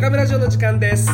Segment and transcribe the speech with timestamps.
[0.00, 1.10] 中村城の時間です。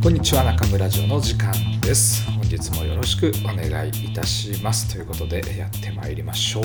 [0.00, 2.24] こんにちは中村城の時間です。
[2.30, 4.88] 本日もよろしくお願いいたします。
[4.92, 6.64] ということでやってまいりましょう、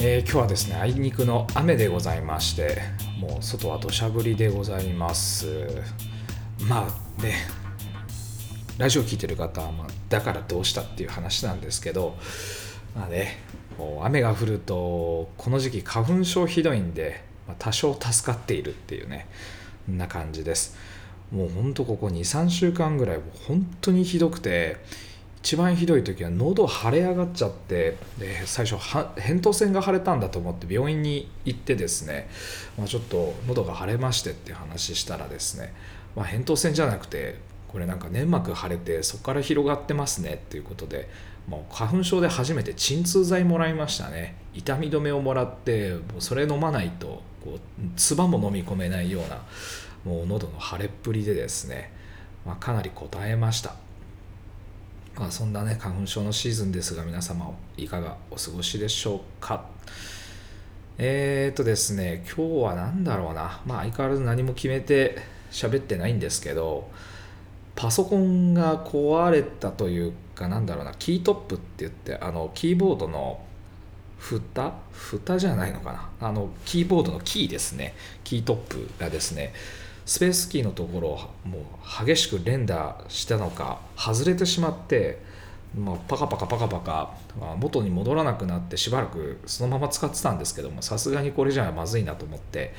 [0.00, 2.76] えー、今日はですねあいにくの雨でございまして
[3.18, 5.66] もう外は土砂降りでございます。
[6.68, 6.88] ま
[7.18, 7.36] あね
[8.76, 12.18] ラジオ聴いてる方は、まあ、だからどうしたっていう話なんですけど
[12.94, 13.38] まあね
[13.80, 19.26] もう雨が降るとこの時期花粉症ひどいんで、ま、多少助かっているっていうね
[19.88, 20.76] な感じです。
[21.32, 24.76] もうほんとここ23週間ぐらい本当にひどくて
[25.42, 32.28] 一番ひどい時は喉腫れ上がっちゃってで最初は扁桃腺が腫れたんだと思って病院に行ってですね、
[32.76, 35.72] まあ、ちょっと喉が腫れましてって話したらですね、
[36.14, 41.08] まあ、扁桃腺じゃなくてこれなんか粘膜腫れてそこから広がってますねっていうことで
[41.48, 44.36] もう花粉症で初めて鎮痛剤もらいましたね。
[44.54, 47.60] 痛み止めをもらってもうそれ飲まないとこう
[47.96, 49.42] 唾も飲み込めないような
[50.04, 51.92] もう喉の腫れっぷりでですね、
[52.44, 53.74] まあ、かなり応えました、
[55.16, 59.64] まあ、そんなね花粉症のシーズンですが皆様いかがお過ごしでしょうか。
[61.02, 63.60] えー、っとですね今日は何だろうな。
[63.64, 65.18] まあ相変わらず何も決めて
[65.50, 66.90] 喋ってないんですけど
[67.74, 73.40] パソコンが壊れたというかなんだろうなキートップって言ってあのキーボードの
[74.18, 74.74] 蓋？
[74.92, 76.28] 蓋じゃないのかな？
[76.28, 77.94] あのキーボードのキーですね。
[78.24, 79.52] キートップがですね
[80.04, 85.22] スペースキーのところをもう激しく連打したのか外れてしまって、
[85.78, 92.74] まあ、パカパカパカパカ、まあ、元に戻らなくなってしばらくそのまま使ってたんですけどもさすがにこれじゃまずいなと思って、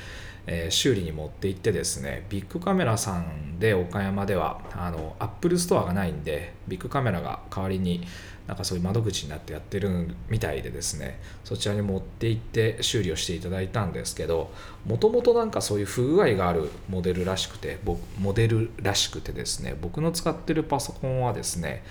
[0.46, 8.04] えー、修理に持って行ってですねビックカメラさんで岡山ではあの Apple Store がないんでビックカメラが代わりに
[8.46, 14.52] なんかそういう窓口になってやってるみたいでですねそちらに持って行って修理をしていただいたんですけど
[14.84, 17.78] もともとなんかそういう不具合があるモデルらしくて
[18.18, 21.84] モデルらしくてですね僕の使ってるパソコンはですね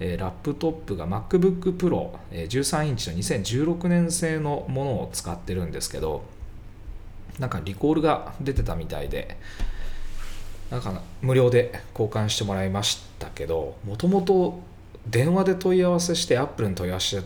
[0.00, 6.22] ラップトップが MacBook Pro 13インチの2016年製のものを使ってるんですけど
[7.38, 9.36] なんかリコールが出てたみたいで
[10.70, 14.60] なんか無料で交換してもらいましたけどもともと
[15.06, 17.22] 電話で問い合わせしてアップルに問い合わせ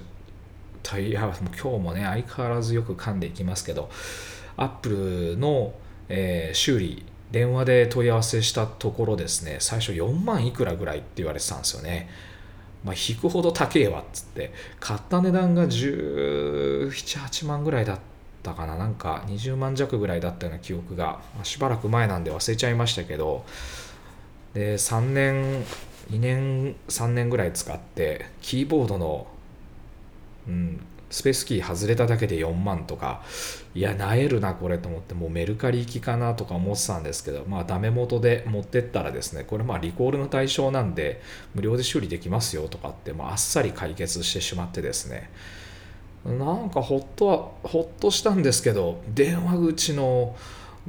[0.83, 3.91] 問い合わせ今日もね相変わらずよく噛んでいきますけど
[4.57, 5.73] アップルの、
[6.09, 12.09] えー、修理電話で問い合わせしたところですね最初4万いくらぐらいって言われてたんですよね。
[12.85, 17.99] まあ、引くほど高えわっつって買った値段が17、8万ぐらいだっ
[18.43, 18.77] たかな。
[18.77, 23.45] なんか20万弱ぐらいだったような記憶が、しばらく前なんで忘れちゃいましたけど。
[24.55, 25.65] で3年
[26.11, 29.27] 2年3年ぐらい使ってキーボードの、
[30.47, 30.81] うん、
[31.11, 33.23] スペースキー外れただけで4万とか。
[33.75, 37.45] いやなえるなこれと思ってもうメルカリ行きかなとか思ってたんですけど。
[37.47, 41.23] まあダメ元で持ってったらですねこれまあリコールの対象なんで
[41.55, 45.31] 無料で修理できますよとかってもうあっさり解決してしまってですね。
[46.25, 50.37] なんかほっとはほっとしたんですけど電話口の、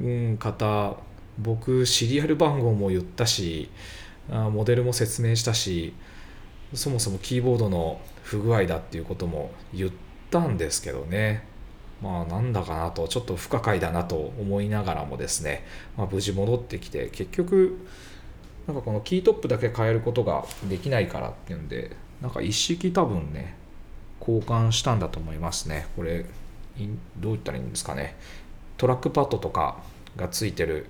[0.00, 0.96] うん、方
[1.38, 3.68] 僕シリアル番号も言ったし
[4.28, 5.94] モデルも説明したし
[6.72, 9.90] そもそもキーボードの不具合だっていうことも言っ
[10.30, 11.44] たんですけどね。
[12.02, 15.64] まあなんだかなとちょっと不可解だなと思いながらもですね、
[15.96, 17.78] まあ、無事戻ってきて結局
[18.66, 23.56] なんかこのキートップだけ変えることができないからっていうんでなんか一式多分ね
[24.26, 25.86] 交換したんだと思いますね。
[25.96, 26.24] これ
[27.18, 28.16] どう言ったらいいんですかね。
[28.76, 29.76] トラックパッドとか
[30.16, 30.86] がついてる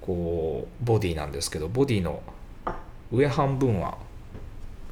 [0.00, 2.22] こうボディなんですけどボディの
[3.12, 3.98] 上半分は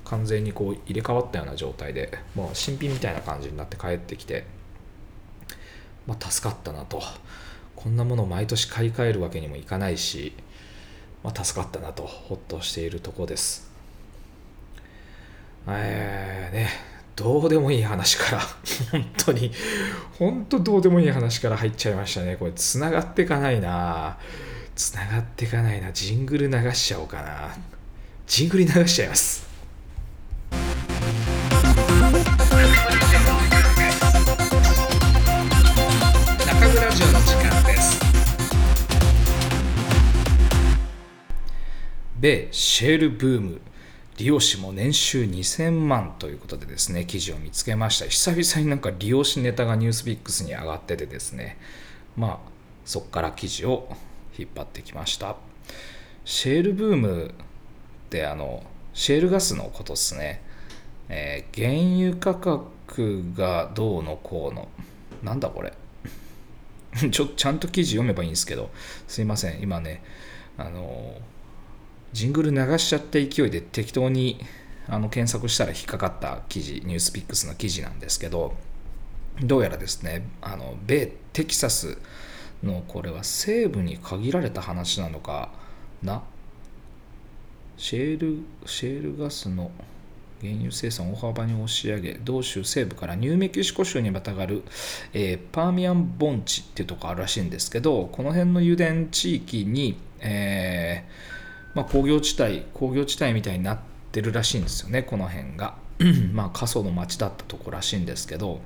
[0.04, 4.44] 完全にこう入れ替わったような状態でもう新品みたいな感じになって帰ってきて、
[6.06, 7.02] まあ、助かったなと。
[7.82, 10.34] こんなもの毎年買い替えるわけにもいかないし、
[11.24, 13.68] まあ、助かったなとほっとしているとこです。
[15.66, 16.91] えーね。
[17.16, 18.40] どうでもいい話から
[18.90, 19.52] 本当に
[20.18, 22.36] 本当どうでもいい話から入っちゃいましたね。
[22.36, 24.18] これつながっていかないな。
[24.74, 25.92] つながっていかないな。
[25.92, 27.54] ジングル流しちゃおうかな。
[28.26, 29.46] ジングル流しちゃいます。
[36.46, 38.00] 中村城の時間です。
[42.18, 43.60] 米シェールブーム
[44.22, 48.06] 利用者も年収2000万ということでですね記事を見つけました。
[48.06, 51.58] 久々になんか利用しネタがニュースピックスに上がっててですね
[52.16, 52.38] まあ
[52.84, 53.88] そこから記事を
[54.38, 55.34] 引っ張ってきました。
[56.24, 57.30] シェールブームっ
[58.10, 58.62] てあの
[58.94, 60.40] シェールガスのことですね、
[61.08, 64.68] えー、原油価格がどうのこうの。
[65.24, 65.72] なんだこれ。
[67.10, 68.70] ちょちゃんと記事読めばいいんですけど
[69.08, 69.60] すいません。
[69.62, 70.00] 今ね
[70.56, 71.16] あの
[72.12, 74.40] ジングル流しちゃった勢いで適当に
[74.88, 78.54] あの検索したら引っかかった記事ニュースピックスの記事なんですけど
[79.42, 81.98] どうやらですねあの米テキサス
[82.62, 85.50] のこれは西部に限られた話なのか
[86.02, 86.22] な。
[87.76, 89.72] シェールシェールガスの
[90.40, 94.62] 原油生産を大幅に押し上げ同州西部からニューメキシコ州にまたがる、
[95.12, 101.31] えー、パーミアン盆地っていうとこあるらしいんですけどこの辺の油田地域に、えー
[101.74, 103.78] まあ、工業地帯工業地帯みたいになっ
[104.12, 105.74] てるらしいんですよねこの辺が。
[106.32, 108.60] まあ過疎の町だったとこらしいんですけど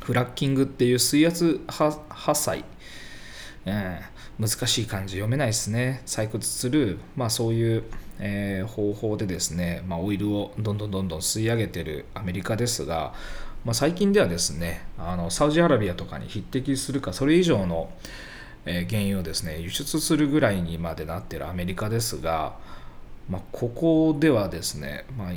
[0.00, 2.64] フラッキングっていう水圧破砕、
[3.64, 6.02] えー、難しい漢字読めないですね。
[6.06, 7.84] 採掘する、まあ、そういう
[8.18, 13.12] えー、方法でですね、まあ、オイルをどんどんどんどん吸い上げてるアメリカですが、
[13.64, 17.90] まあ、最近ではですねあのサウジアラビアとかに匹敵するかそれ以上の、
[18.66, 22.56] え、原油をですね輸出するぐらいにまでなってるアメリカですが、
[23.30, 25.32] まあ、ここではですね、まあ、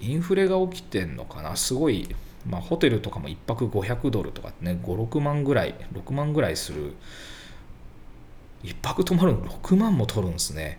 [0.00, 2.08] インフレが起きてんのかなすごい、
[2.46, 6.94] まあ、ホテルとかも1泊500ドルとかね56万ぐらい6万ぐらいする。
[8.62, 10.78] 1泊泊まるの6万も取るんですね。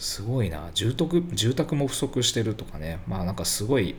[0.00, 0.70] すごいな。
[0.74, 2.98] 住宅住宅も不足してるとかね。
[3.06, 3.94] まあなんかすごい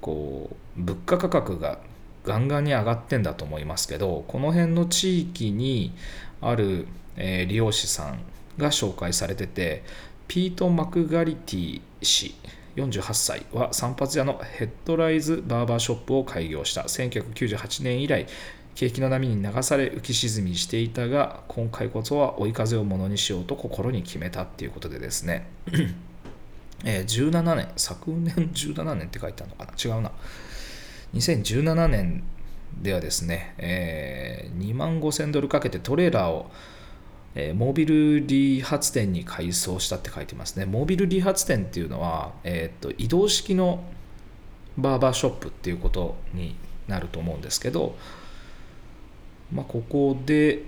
[0.00, 1.78] こう物価価格が
[2.24, 5.94] ガンガンに上がってんだと思いますけどこの辺の地域に
[6.40, 8.20] ある、えー、利用師さん
[8.58, 9.82] が紹介されてて
[10.28, 12.34] ピート・マクガリティ氏
[12.76, 16.82] 48歳は散髪屋のヘッドライズバーバーショップを開業した。
[16.82, 18.26] 1998年以来
[18.74, 25.46] 景気の波に流され浮き沈みしていたが今回こそは追い風をものにしようと心に決めたっていうことでですね。
[26.84, 29.72] えー、17年昨年17年って書いてあるのかな？
[29.76, 30.12] 違うな。
[31.14, 32.22] 2017年
[32.80, 36.50] ではですね、えー、2万5000ドルかけてトレーラーを、
[37.34, 43.84] えー、モービル理髪店に改装したって書いてますねモービル理髪店っていうのは、えーと移動式の
[44.78, 46.54] バーバーショップっていうことに
[46.88, 47.96] なると思うんですけど、
[49.52, 50.64] まあ、ここで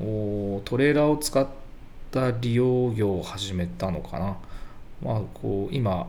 [0.00, 1.46] おトレーラーを使っ
[2.10, 4.36] た利用業を始めたのかな。
[5.02, 6.08] まあ、こう今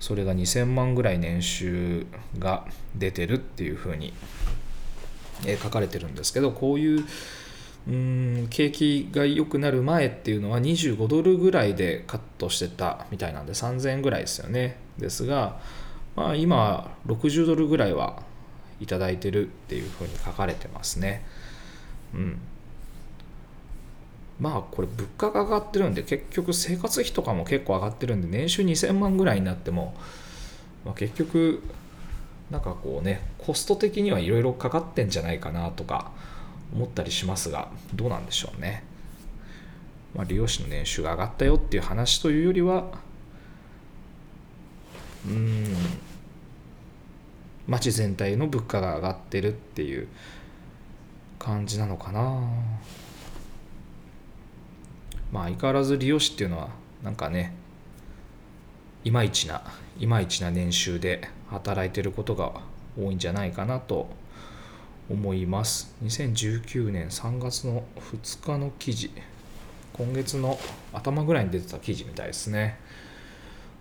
[0.00, 2.06] それが2000万ぐらい年収
[2.38, 4.12] が出てるっていうふうに
[5.62, 7.04] 書かれてるんですけどこういう
[7.88, 15.60] うん景気が良くなる前っていうのは25ドルぐらいでカットしてたみたいなんで3000円ぐらいですよねですが、
[16.14, 18.22] まあ、今60ドルぐらいは
[18.80, 21.24] いただいてるっていうふうに書かれてますね。
[22.14, 22.38] うん。
[24.40, 29.94] まあこれ物価が上がってるんで結局生活費とかも結構上がってるんで年収2000万ぐらいになっても、
[30.84, 31.62] まあ、結局
[32.50, 36.10] なんかこうねコスト的にはいろいろかかってんじゃないかなとか
[36.72, 38.84] 思ったりしますがどうなんでしょうね。
[40.14, 42.86] まあ、利用者の年収が上がったよっていう話というよりは
[45.26, 45.74] うん
[47.66, 50.08] 町全体の物価が上がってるっていう
[51.38, 52.40] 感じなのかな
[55.32, 56.68] まあ相変わらず利用士っていうのは
[57.02, 57.54] なんかね
[59.04, 59.62] いまいちな
[59.98, 62.52] いまいちな年収で働いてることが
[62.98, 64.08] 多いんじゃないかなと
[65.10, 65.94] 思います。
[66.04, 69.10] 2019年3月の2日の記事
[69.94, 70.58] 今月の
[70.92, 72.78] 頭ぐらいに出てた記事みたいですね。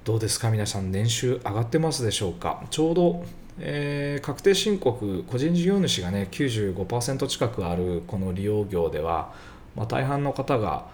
[0.04, 2.64] どうですか皆さん年収上がってますでしょうか？
[2.70, 3.26] ちょうど
[3.60, 9.34] えー、確定申告個人事業主がね95%近くあるこの利用業では、
[9.76, 10.86] まあ、大半の方が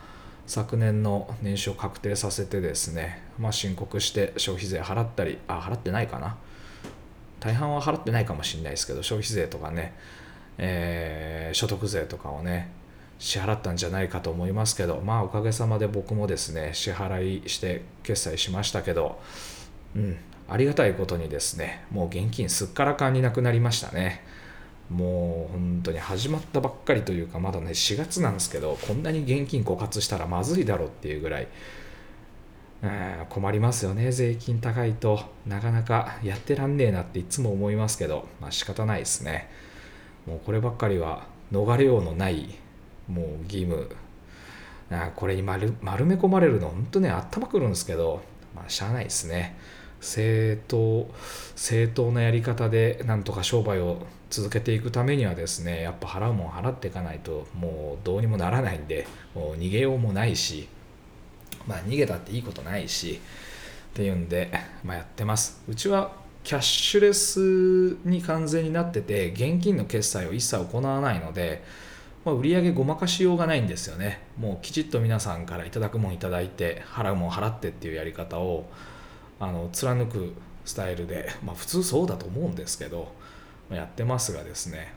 [0.46, 6.38] 昨年の年収を確定させてですね、まあ、申告して消費税払ったりあ払ってないかな。
[7.44, 9.94] 大半は払ってないかもしれないですけど消費税とかね、
[10.58, 12.72] えー、所得税とかをね
[13.20, 19.20] 支払ったんじゃないかと思いますけどまあおかげさまで僕もですね支払いして決済しましたけど
[19.94, 20.18] うん
[20.50, 24.24] ありがたいことにですねもう現金すっからかんになくなりましたね。
[24.90, 31.48] もう本当に始まったばっかりというかまだね4月なんですけどこんなに現金枯渇したらまずいだろうっていうぐらい
[33.30, 35.22] 困りますよね税金高いと。
[35.46, 39.50] なかなかやってらんねえなっていつも思いますけどまあ仕方ないですね。
[40.26, 42.56] もうこればっかりは逃れようのない
[43.08, 43.90] もう義務。
[44.92, 48.22] あこれに丸丸め込まれるの本当ね頭くるんですけど
[48.54, 49.56] まあしゃあないですね。
[50.02, 51.10] 正当
[51.56, 60.68] 正当なやり方でなんとか商売を続けていくためにはですねやっぱ払うもん払っていかないともうどうにもならないんでもう逃げようもないし
[61.68, 63.20] まあ逃げたっていいことないし
[63.92, 64.50] っていうんで、
[64.84, 65.62] まあ、やってます。
[65.68, 66.14] うちは
[66.44, 71.64] キャッシュレスに完全になってて現金の決済を一切行わないので、
[72.26, 74.24] まあ、売上ごまかしようがないんですよね。
[74.40, 78.66] もうきちっと皆さんからいただくもんいただいて払うもん払ってっていうやり方を
[79.40, 80.34] あの貫く
[80.66, 83.14] スタイルで、まあ、普通そうだと思うんですけど
[83.76, 84.94] やってますがですね、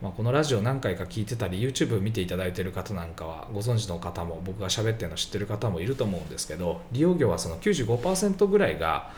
[0.00, 9.10] まあ、このラジオ何回か聞いてたり YouTube 見ていただいてる方なんかはご存知の方も僕が喋ってるの知ってる方もいると思うんですけど利用業はその95%ぐらいが、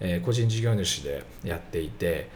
[0.00, 2.30] え、個人事業主でやっていて、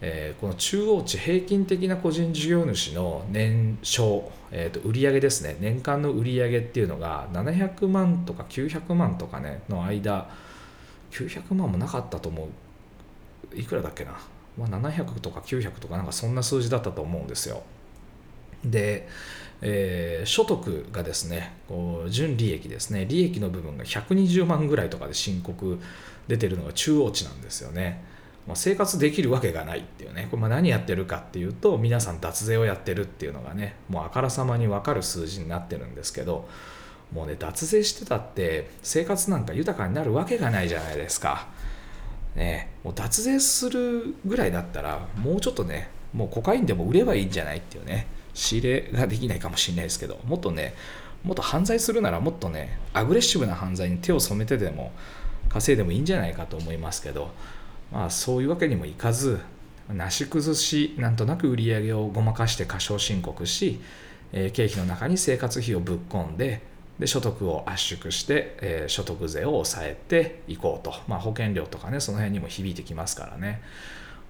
[0.00, 10.28] え、この中央値平均的な個人事業主の年商、えー、と売上ですね年間の売上っていうのが700万とか900万とかねの間
[11.12, 12.48] 900万もなかったと思う。
[13.54, 14.18] いくらだっけな、
[14.58, 17.62] まあ、700とか900とかなんかそんな数字だったと思うんですよ。
[18.64, 19.08] で、
[19.62, 25.78] えー、所得がですねこう純利益ですね利益の部分が120万ぐらいとかで申告
[26.26, 28.02] 出てるのが中央値なんですよね、
[28.46, 30.26] まあ、生活できるわけがないっていうね。
[30.30, 36.48] これま何やってるかっていうと皆さん脱税をやってるっていうのがねもうあからさまに分かる数字になってるんですけど
[37.12, 41.48] もうね脱税してたって生活なんか豊かになるわけがないじゃないですか。
[42.38, 50.74] ね、もう脱税するぐらいだったらもうちょっとねもうコカインでも売ればいいんじゃないっていうね仕入れができないかもしれないですけどもっとね
[51.24, 54.92] もっと犯罪するならもっとねアグレッシブな犯罪に手を染めてでも
[55.48, 57.30] 稼いでもいいんじゃないかと思いますけど
[57.90, 59.40] まあそういうわけにもいかず
[59.92, 63.80] なし崩しなんとなく売り上げをごまかして過少申告し、
[64.32, 66.60] えー、経費の中に生活費をぶっ込んで
[66.98, 73.62] で所得を圧縮して、えー、所得税を抑えていこうと、まあ、保険料とかねその辺にも響いてきますからね。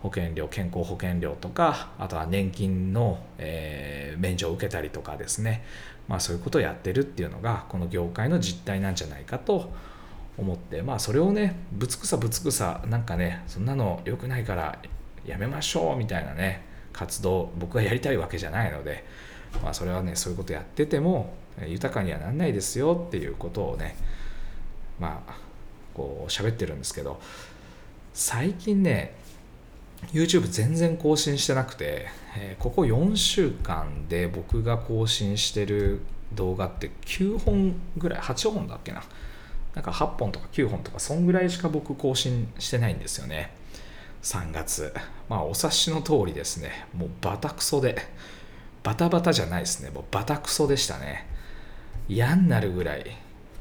[0.00, 5.64] 保険料健康保険料とかあとは年金の、えー、免除を受けたりとかですね、
[6.06, 9.72] まあ、そういうことをやってるっていうのがこの業界の実態なんじゃないかと
[10.36, 10.82] 思って。
[10.82, 14.78] まあそれをねぶつくさぶつくさなんかねそんなの良くないから
[15.26, 19.04] やめましょうみたいなね活動僕がやりたいわけじゃないので、
[19.62, 21.34] まあ、それはねそういうことやってても
[21.66, 23.96] 豊かにはなんないですよっていうことをね
[25.00, 25.36] まあ
[25.94, 27.20] こう喋ってるんですけど
[28.12, 29.14] 最近ね
[30.12, 36.00] YouTube 全然更新してなくて、え、ここ4週間で僕が更新してる
[36.34, 39.02] 動画って9本ぐらい8本だっけな。
[39.74, 43.52] なんか8本とか9本とかそんぐらいしか僕更新してないんですよね。
[44.22, 44.94] 3月。
[45.28, 46.86] まあお察しの通りですね。
[46.94, 47.96] もうバタクソで。
[48.88, 49.90] バタバタじゃないですね。
[49.90, 51.26] もうバタクソでしたね。
[52.08, 53.04] 嫌になるぐらい。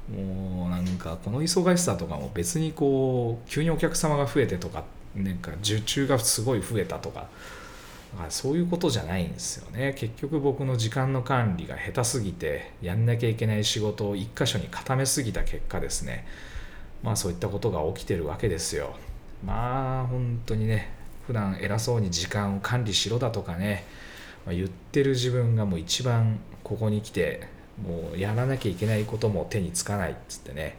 [0.10, 4.86] もうなんかこの忙しさとかも別にこう急にお客様が増えてとか
[5.18, 7.28] なんか受注がすごい増えたとか。
[8.18, 9.96] かそういうことじゃないんですよね。
[9.98, 16.26] 結局僕の時間の管理が下手すぎてやんなきゃいけない仕事を一箇所に固めすぎた結果ですね。
[17.04, 18.96] まあそういったことが起きてるわけですよ。
[19.46, 20.90] まあ本当にね
[21.28, 23.84] 普段偉そうに時間を管理しろだとかね、
[24.48, 27.50] まあ、言ってる自分がもう一番ここに来て
[27.86, 30.78] もうやらなきゃいけないことも手につかないっつってね。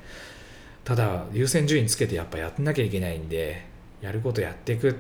[0.85, 3.67] ただ優先順位つけてやっぱやんなきゃいけないんで
[4.01, 4.97] やることやっていく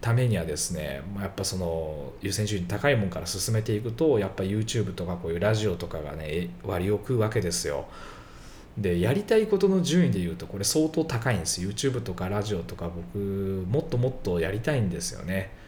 [0.00, 7.86] ためにはですねやっぱその優先順位高いもんから進めていくとやっぱ YouTube とかこういうラジオとかがね割を食うわけですよ。
[8.76, 11.60] でやりたいことの順位で言うとこれ相当高いんです。
[11.60, 15.61] YouTube とかラジオとか僕もっともっとやりたいんですよね。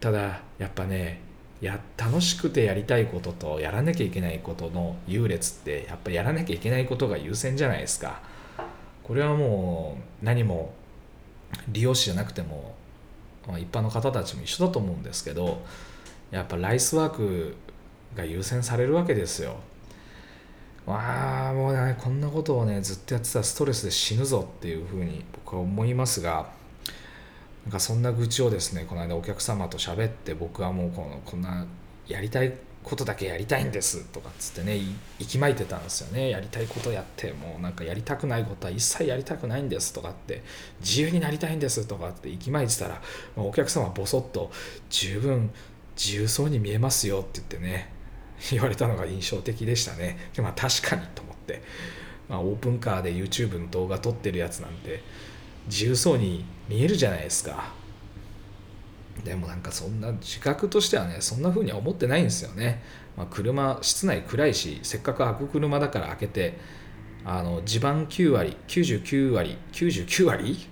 [0.00, 1.20] ただやっぱね
[1.60, 8.22] や楽しくてやりたいこととやらなきゃいけないことの優劣ってやっぱやらなきゃいけないことが優先じゃないですか。
[9.02, 10.72] これはもう何も
[11.68, 12.74] 利用者じゃなくても
[13.58, 15.62] 一般の方たちも一緒だと思うんですけど
[16.30, 17.56] やっぱライスワーク
[18.14, 19.56] が優先されるわけですよ。
[20.86, 26.50] わあもうねこんなことをねずっとやってたらストレスで死ぬぞっていうふうに僕は思いますが
[27.70, 31.68] なんかそんな愚痴をですねこの間お客様と喋って僕はもうこのこんな
[32.08, 34.80] やりたいことだけやりたいんですとかっつってね
[35.20, 36.30] 息巻いてたんですよね。
[36.30, 40.42] やりたいことやってもうなんかやりたくないことは一切やりたくないんですとかって
[40.80, 43.00] 自由になりたいんですとかって息巻いてたら
[43.36, 44.50] お客様ボソッと
[44.88, 45.52] 十分
[45.96, 47.92] 自由そうに見えますよって言ってね
[48.50, 50.18] 言われたのが印象的でしたね。
[50.34, 51.62] でまあ確かにと思って、
[52.28, 55.04] まあ、オープンカーで YouTube の動画撮ってるやつなんて
[55.68, 57.72] 自由そうに見えるじゃないですか。
[59.24, 62.82] でもなんかそんな自覚としてはねそんな風には思ってないんですよね、
[63.18, 66.56] まあ、車室内暗いしせっかく開く車だから開けて
[67.22, 70.66] あの地盤9割99割99割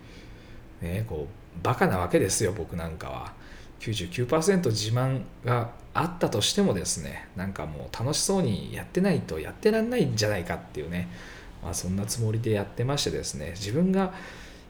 [0.80, 3.38] ねこうバカなわけですよ僕なんかは。
[3.80, 11.08] 99%自慢があったとしてもですねなんかもう楽しそうにやってないとやってらんないんじゃないかっていうね、
[11.62, 14.12] まあ、そんなつもりでやってましてですね自分が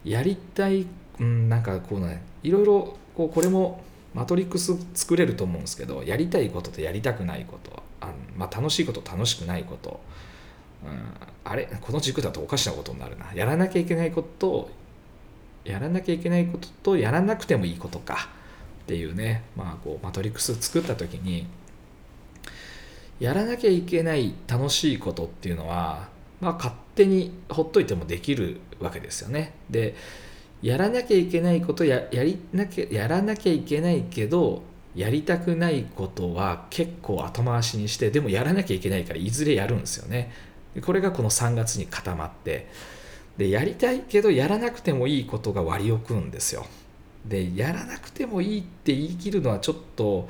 [0.04, 0.87] やりたい
[1.20, 3.82] うんなんかこうねいろいろこうこれも
[4.14, 10.00] マトリックス作れると思うんですけどやりたいこととやりたくないことあのまあ、楽しいこと楽しくないこと、
[10.84, 11.00] うん、
[11.44, 14.70] あれこの軸だとおかしなことになるなやらなきゃいけないこと
[15.64, 18.28] やらなきゃいけないこととやらなくてもいいことか
[18.84, 21.46] っていうね、まあ、こうマトリックス作った時に
[23.20, 26.08] やらなきゃいけない楽しいことっていうのは、
[26.40, 29.54] まあ、勝手にほっといてもできるわけですよね。
[29.68, 29.96] で
[30.62, 34.62] やらなきゃいけないことややりなきゃやらなきゃいけないけど
[34.94, 40.32] やりたくないことは結構後回しにしてでもやらなきゃいけないからいずれやるんですよね。
[40.84, 42.68] これがこの3月に固まって
[43.36, 46.66] でやりたいけどやらなくてもいいことが割り置くんですよ。
[47.24, 50.28] でやらなくてもいいって言い切るのはちょっと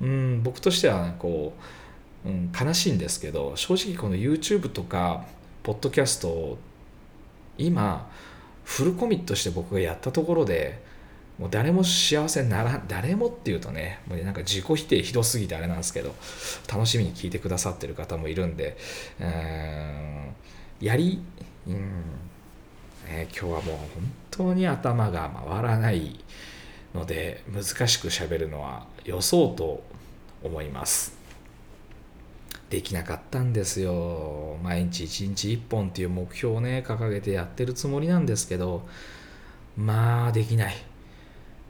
[0.00, 1.52] うん僕としてはこ
[2.24, 5.24] う、うん、悲しいんですけど正直この YouTube とか
[5.62, 6.58] ポッドキャスト
[7.58, 8.10] 今
[8.64, 10.80] フルコミットして僕がやったところで
[11.38, 16.14] もう誰も幸せになら誰もっていうとねもうなんか自己否定ひどすぎてあれなんですけど
[16.72, 18.76] 楽しみに聞いてくださってる方もいるんで
[19.20, 20.34] うん
[20.80, 21.22] やり
[21.66, 22.02] うん
[23.12, 23.88] ね、今日はもう本
[24.30, 26.18] 当に頭が回らない
[26.94, 29.82] ので難しくしゃべるのは予想と
[30.42, 31.21] 思います。
[32.72, 34.56] できなかったんですよ。
[34.62, 38.88] 毎日1日1本っていう目標をね掲げてやってるつもりなんですけど
[39.76, 40.74] まあできない。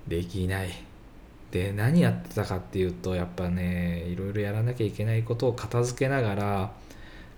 [0.07, 0.71] できない。
[1.51, 6.73] で何やってたかっていうとやっぱねいろいろやらなきゃいけないことを片付けながら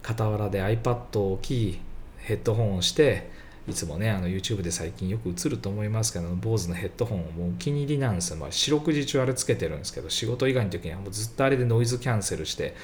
[0.06, 1.80] 傍らで iPad を置き
[2.18, 3.30] ヘッドホンをして
[3.66, 12.76] いつもねあの YouTube で最近よく映ると思いますけど BOSE のヘッドホンもうお気に入りなんですよ、まあ、四六時中あれつけてるんですけど仕事以外の時にはもうずっとあれでノイズキャンセルして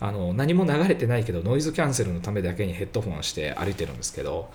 [0.00, 4.50] あの何も流れてないけどノイズキャンセルのためだけにヘッドホンして歩いてるんですけど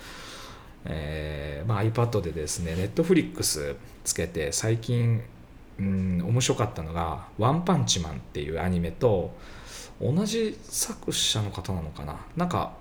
[0.86, 5.22] えーまあ、iPad でですね Netflix つけて最近、
[5.80, 9.34] うん、面白かったのが「ワンパンチマン」っていうアニメと
[10.02, 12.18] 同じ作者の方なのかな？
[12.36, 12.74] なんか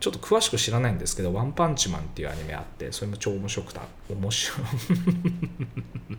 [0.00, 3.80] ちょっと詳しく知らないんですけど「ワンパンチマン」っていうアニメあってそれも超面白くた。
[4.10, 4.58] 面白い。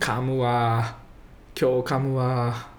[0.00, 0.96] 噛むわ。
[1.60, 2.69] 今日噛むわ。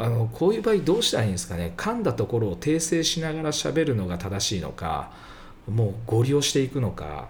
[0.00, 1.72] あのこういう場合どうしたらいいんですかね？
[1.76, 5.10] 噛んだところを訂正しながら喋るのが正しいのか
[5.66, 7.28] もうご利用していくのか。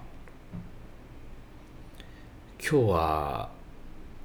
[2.60, 3.48] 今日は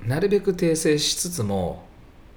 [0.06, 1.86] なるべく訂正しつつも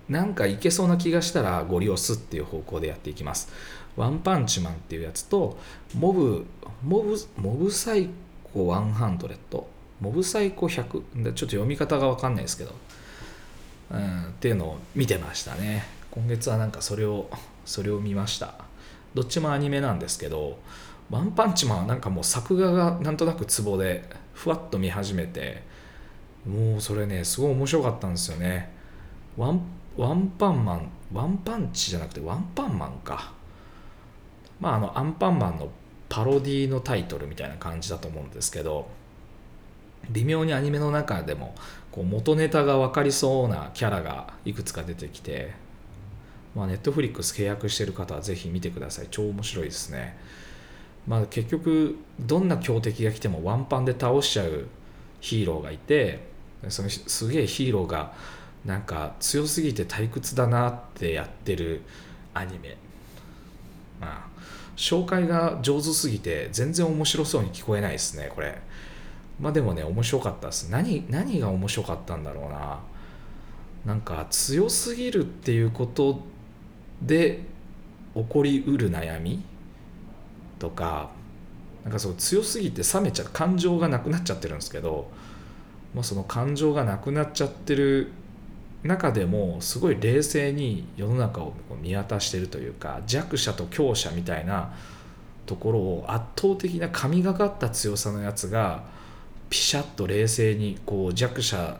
[0.08, 3.48] なんかいけそうな気がしたらご利用すっていう方向でやっていきます。
[3.96, 5.58] ワンパンチマンっていうやつと
[5.92, 6.46] モブ
[6.84, 8.10] モブモブサイ
[8.54, 9.64] コ100
[10.00, 12.72] モブサイコ100ちょっと読み方が分かんないですけど。
[13.88, 15.95] うん、っていうのを見てましたね。
[16.16, 17.28] 今月はなんかそれを
[17.66, 18.54] それを見ました。
[19.14, 20.58] どっちもアニメなんですけど
[21.10, 24.02] ワンパンチマンはなんかもう作画がなんとなくツボで
[24.32, 25.62] ふわっと見始めて
[26.46, 28.74] もうそれねすごい面白かったんですよね。
[29.36, 29.60] ワン
[29.96, 33.34] ワンパンマンワンパンチじゃなくてワンパンマンか。
[34.58, 35.68] まああのアンパンマンの
[36.08, 38.88] パロディのタイトルみたいな感じだと思うんですけど
[40.10, 41.54] 微妙にアニメの中でも
[41.92, 45.52] こう元ネタが分かりそうなキャラがいくつか出てきて、
[46.56, 49.08] まあ、ネットフリックス契約してる方はぜひ見てください。
[49.10, 50.16] 超面白いですね、
[51.06, 54.66] まあ、結局どんな強敵が来てもワンパンで倒しちゃう
[55.20, 56.20] ヒーローがいて
[56.68, 58.14] そのすげえヒーローが
[58.64, 61.82] なんか強すぎて退屈だなってやってる
[62.32, 62.78] アニメ。
[64.00, 64.36] まあ
[64.76, 68.58] 紹介が上手すぎて全然面白そうに聞こえないですねこれ。
[69.38, 70.70] まあでもね面白かったです。
[70.70, 72.80] 何何が面白かったんだろうな。
[73.84, 76.20] なんか強すぎるっていうこと
[77.02, 77.42] で
[78.14, 79.42] 起こりうる悩み
[80.58, 81.10] とか
[81.84, 85.08] なんかそう強すぎて冷めちゃう感情がなくなっちゃってるんですけど、
[85.94, 88.10] まあ、その感情がなくなっちゃってる
[88.82, 94.74] 中でもすごい冷静に世の中を見渡してるというか弱者と強者みたいな
[95.46, 98.84] ところを圧倒的な神がかった強さのやつが
[99.48, 101.78] ピシャッと冷静にこう弱者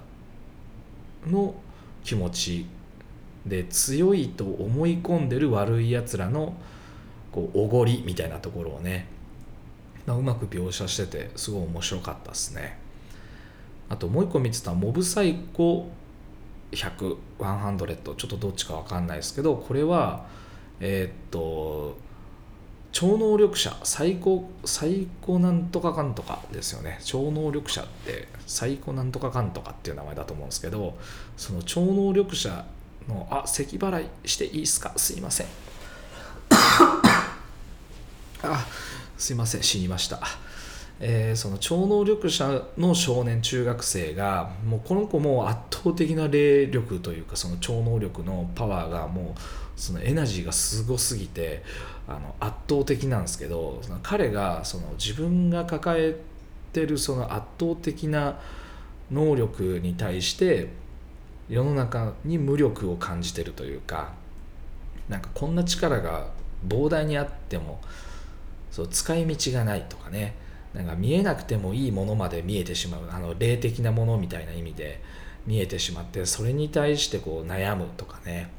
[1.26, 1.54] の
[2.04, 2.66] 気持ち
[3.46, 6.54] で強いと思い込んでる悪いやつらの
[7.32, 9.06] こうおごりみたいなところをね、
[10.06, 12.78] うまく描写しててすごい面白かったですね。
[13.88, 15.88] あともう一個見てたモブサイコ
[16.72, 20.26] 100、100ちょっとどっちか分かんないですけどこれは
[20.80, 21.96] えー、っと
[22.90, 26.98] 超能力者最高最高なんとかかんとかですよね。
[27.04, 30.96] 超能力者って最高なんとかかんとかっていう名前だと思うんですけど
[31.36, 32.64] その超能力者
[33.08, 34.92] のあ咳払いしていいですか？
[34.96, 35.46] すいません。
[38.42, 38.66] あ
[39.16, 39.62] すいません。
[39.62, 40.20] 死にました。
[40.98, 49.40] えーその超能力者の少年中学生がもうこの子も圧倒的な霊力というかその超能力のパワーがもう
[49.78, 51.62] そのエナジーがすごすぎて
[52.08, 56.16] あの圧倒的なんですけど彼がその自分が抱え
[56.72, 58.38] てるその圧倒的な
[59.10, 60.68] 能力に対して
[61.48, 64.12] 世の中に無力を感じてるというか
[65.08, 66.28] なんかこんな力が
[66.66, 67.80] 膨大にあっても
[68.70, 70.34] そう使い道がないとかね
[70.74, 75.00] なんか見えなくてもいいものまで見えてしまうあの霊的なものみたいな意味で
[75.46, 78.50] 見えてしまってそれに対してこう悩むとかね、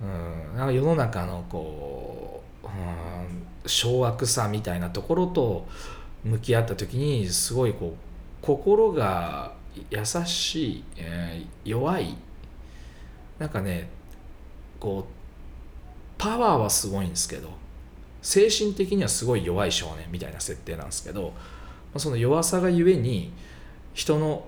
[0.00, 5.66] うん、なんか世の中のこう、うん、掌握さみたいなところと
[6.24, 7.94] 向き合った時にすごいこう
[8.40, 9.52] 心が
[9.90, 12.16] 優しい、えー弱い。
[13.38, 13.88] なんかね
[14.78, 15.12] こう
[16.18, 17.48] パワーはすごいんですけど
[18.22, 21.32] 精神的にはすごい弱い少年みたいな設定なんですけど
[21.96, 23.32] その弱さがゆえに
[23.94, 24.46] 人の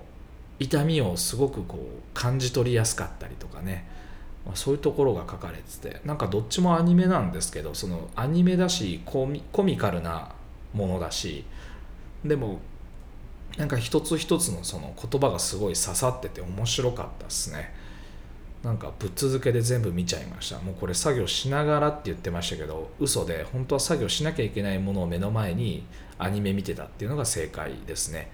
[0.59, 3.89] 痛みをすごくこう感じ取りやすかったりとかね、
[4.53, 10.29] そういうところが書かれててなんかどっちもアニメなんですけどそのアニメだしコミコミカルな
[10.73, 11.43] ものだし
[12.23, 12.59] でも
[13.57, 17.73] なんか一つ一つのその言葉がすごい刺さってて面白かったですね。
[18.63, 20.57] なんかぶっ続けで全部見ちゃいました。
[20.59, 25.85] もうこれ作業しながらって言ってましたけど嘘で本当は作業しなきゃいけないものを目の前に
[26.17, 28.31] アニメ見てたっていうのが正解ですね。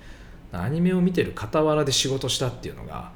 [0.51, 3.11] アニメを見てる傍らで仕事したっていうのが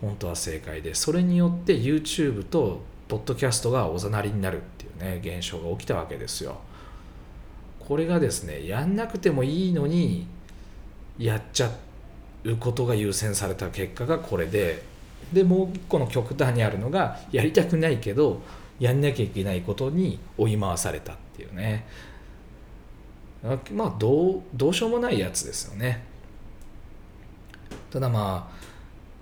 [0.00, 6.60] 本当は正解でそれによって YouTube とポッドキャストがおざなりになるっていうね現象が起きたわけですよ。
[7.80, 10.26] これがですねやんなくてもいいのに
[11.20, 11.70] やっちゃ
[12.44, 14.82] うことが優先された結果がこれで
[15.32, 18.40] でもう一個の極端にあるのがやりたくないけど
[18.80, 21.86] やんなきゃいけないことに追い回されたっていうね。
[23.72, 26.02] まあどうどうしようもないやつですよね。
[27.90, 28.60] ただまあ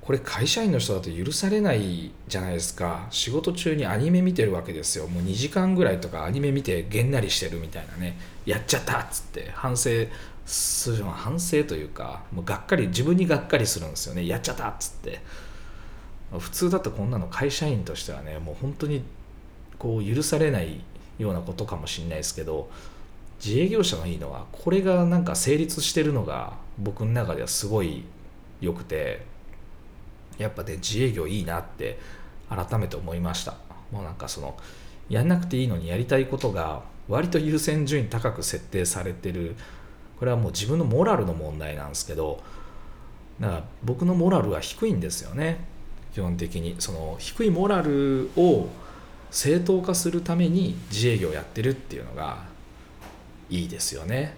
[0.01, 3.09] これ会社員の人だと許されないじゃないですか。
[3.11, 5.09] 仕事中にアニメ見てるわけですよ。
[5.09, 8.17] もう2時間ぐらいとかアニメ見てげんなりしてるみたいなね。
[8.47, 9.91] やっちゃったっつって反省
[11.15, 14.27] 反省というかもうがっかり自分にがっかりするんですよね。
[14.27, 15.21] やっちゃったっつって。
[16.39, 19.03] 普通だとこんなの会社員としてはねもう本当に
[19.79, 20.83] こう許されない
[21.19, 22.71] ようなことかもしれないですけど
[23.43, 28.05] 自営業者のいいのはこれがなんか成立してるのが僕の中ではすごい
[28.61, 29.25] 良くて
[30.37, 31.99] やっぱね自営業いいなって
[32.51, 33.55] 改めて思いました。
[33.91, 34.55] もうなんかその
[35.09, 39.57] やんなくていいのにやりたいことが割と優先順位高く設定されてる
[40.19, 42.43] これはもう自分のモラルの問題なんですけど
[43.41, 45.65] だから僕のモラルは低いんですよね。
[46.13, 46.75] 基本的に。
[46.79, 48.67] その低いモラルを
[49.31, 52.45] 正当化するために自営業やってるっていうのが
[53.49, 54.35] いいですよね。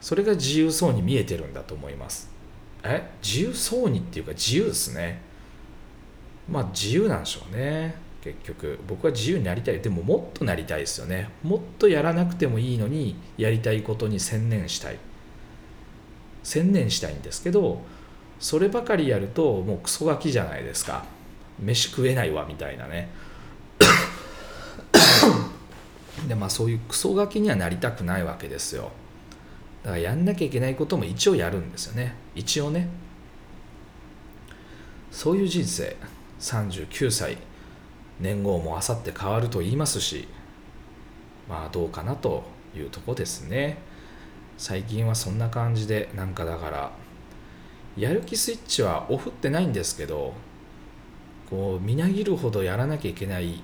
[0.00, 2.28] それが自由そうに見えてるんだと思います。
[2.82, 3.08] え？
[3.22, 5.22] 自由そうにっていうか自由ですね。
[6.50, 7.94] まあ自由なんでしょうね。
[8.26, 9.80] 結局僕は自由になりたい。
[9.80, 11.30] でももっとなりたいですよね。
[11.44, 14.98] もっとやらなくてもいいのにやりたいことに専念したい。
[16.42, 17.82] 専念したいんですけど
[18.40, 21.04] そればかりやるともうクソガキじゃないですか。
[21.60, 23.08] 飯食えないわみたいなね。
[26.26, 28.90] でまあそういうクソガキにはなりたくないわけですよ。
[29.84, 32.16] だからやんなきゃいけないことも一応やるんですよね。
[32.34, 32.88] 一応ね。
[35.12, 35.96] そういう人生。
[36.40, 37.38] 39歳。
[38.20, 40.28] 年号もあさって変わると言いますし
[41.48, 42.44] まあどうかなと
[42.76, 43.78] いうとこですね。
[44.58, 46.90] 最近はそんな感じでなんかだから
[47.96, 50.32] やる気スイッチはオフってないんですけど
[51.50, 53.62] こうみなぎるほどやらなきゃいけない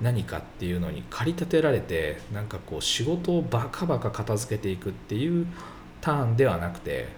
[0.00, 5.46] 何かっていうのに駆り立てられてなんかこう仕事をバカバカ片付けていくっていう
[6.00, 7.08] ターンではなくて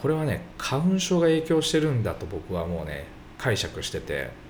[0.00, 3.04] これはね花粉症が影響してるんだと僕はもうね
[3.36, 4.47] 解釈してて。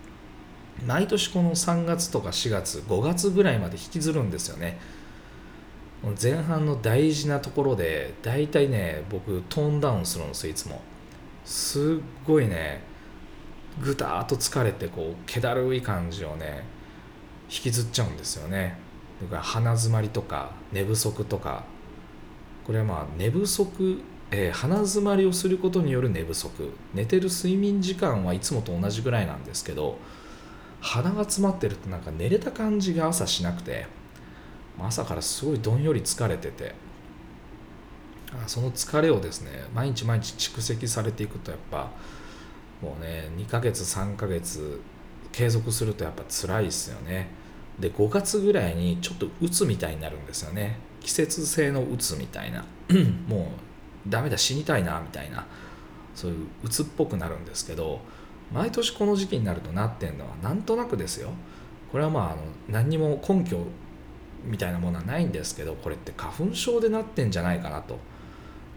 [0.86, 4.78] 毎年この3月とか4月5月ぐらいまで引きずるんですよね。
[6.20, 10.80] 前半の大事なところで大体ね僕トーンダウンするんですよいつも。
[11.44, 12.82] すっごいね
[13.82, 16.64] ぐたーっと疲れてこう気だるい感じをね
[17.50, 18.78] 引きずっちゃうんですよね。
[19.22, 21.64] だから鼻づまりとか寝不足とか。
[22.64, 26.70] これはまあ寝不足、えー鼻づまりをすることによる寝不足。
[26.94, 29.98] 寝てる睡眠時間はいつもと同じぐらいなんですけど
[30.80, 33.86] 鼻が詰まってるとなんか寝れた感じが朝しなくて
[34.80, 36.74] 朝からすごいどんより疲れてて。
[38.46, 41.90] その疲れをですね毎日毎日蓄積されていくとやっぱ
[42.82, 44.80] もうね2ヶ月3ヶ月
[45.32, 47.28] 継続するとやっぱ辛いですよね。
[47.78, 50.78] で5月ぐらいにちょっと鬱みたいになるんですよね。
[51.00, 52.64] 季季節性のうつみたいな。
[53.28, 53.52] も
[54.06, 55.46] うダメだ死にたいなみたいな。
[56.14, 58.00] そういううつっぽくなるんですけど
[58.52, 61.30] 毎年この時期になるとなってんのはなんとなくですよ。
[61.92, 63.58] これはまああの何にも根拠
[64.44, 67.98] みたいなものはないんですけどこれって花粉症でなってんじゃないかなと。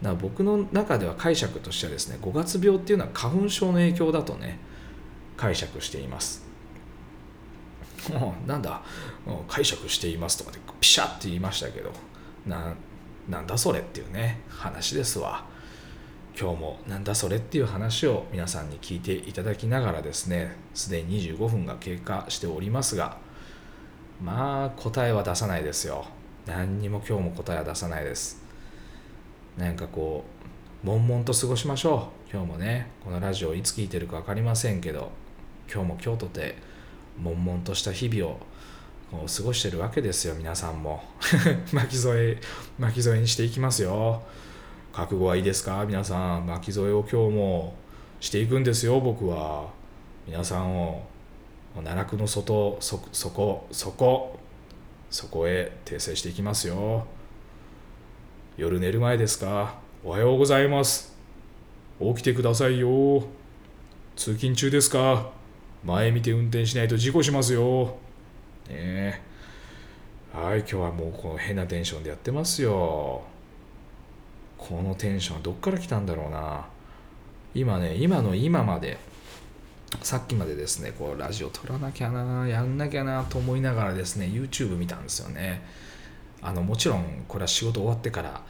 [0.01, 4.60] だから僕の中では解釈としてはですね5月病っていうのは花粉症の影響だとね
[5.38, 6.45] 解釈しています。
[8.47, 8.81] なんだ
[9.47, 11.91] 解釈していますとかでピシャって言いましたけど
[12.47, 12.73] な
[13.29, 15.45] なんだそれっていうね話ですわ。
[16.39, 23.17] 今日もなんだそれっていう話を皆さんに聞いていただきながらですねすでに25分が経過しておりますが
[24.21, 26.05] まあ答えは出さないですよ。
[26.45, 28.41] 何にも今日も答えは出さないです。
[29.57, 30.23] なんかこ
[30.83, 32.31] う悶々と過ごしましょう。
[32.31, 35.11] 今日もねこのラジオいつ聞いてるか分かりませんけど
[35.71, 36.55] 今日も今日とて
[37.21, 38.39] 悶々とした日々を
[39.11, 41.03] 過ごしてるわけですよ皆さんも。
[41.73, 42.37] 巻き添え
[42.77, 44.21] 巻き添えにしていきますよ。
[44.93, 45.86] 覚悟はいいですか？
[45.88, 47.73] 皆さん巻き添えを今日も
[48.19, 49.69] していくんですよ僕は。
[50.27, 51.04] 皆さんを
[51.75, 54.38] 奈落の外そそこそこ
[55.10, 57.08] そこへ訂正していきますよ。
[58.58, 59.80] 夜寝る前ですか？
[60.04, 61.15] おはようございます。
[62.01, 63.23] 起きてくださいよ。
[64.17, 65.32] 通勤中ですか？
[65.86, 67.95] 前見て運転しないと事故しますよ。
[68.67, 69.21] ね
[70.34, 73.21] はい今日はもうこの変なテンションでやってますよ。
[74.62, 76.65] このテンションどっから来たんだろうな。
[77.54, 78.97] 今ね今の今まで
[80.02, 85.62] さっきまでですねこうラジオ撮らなきゃなやんなきゃなと思いながらですね YouTube 見たんですよね。
[86.41, 88.41] あのもちろんこれは仕事終わってから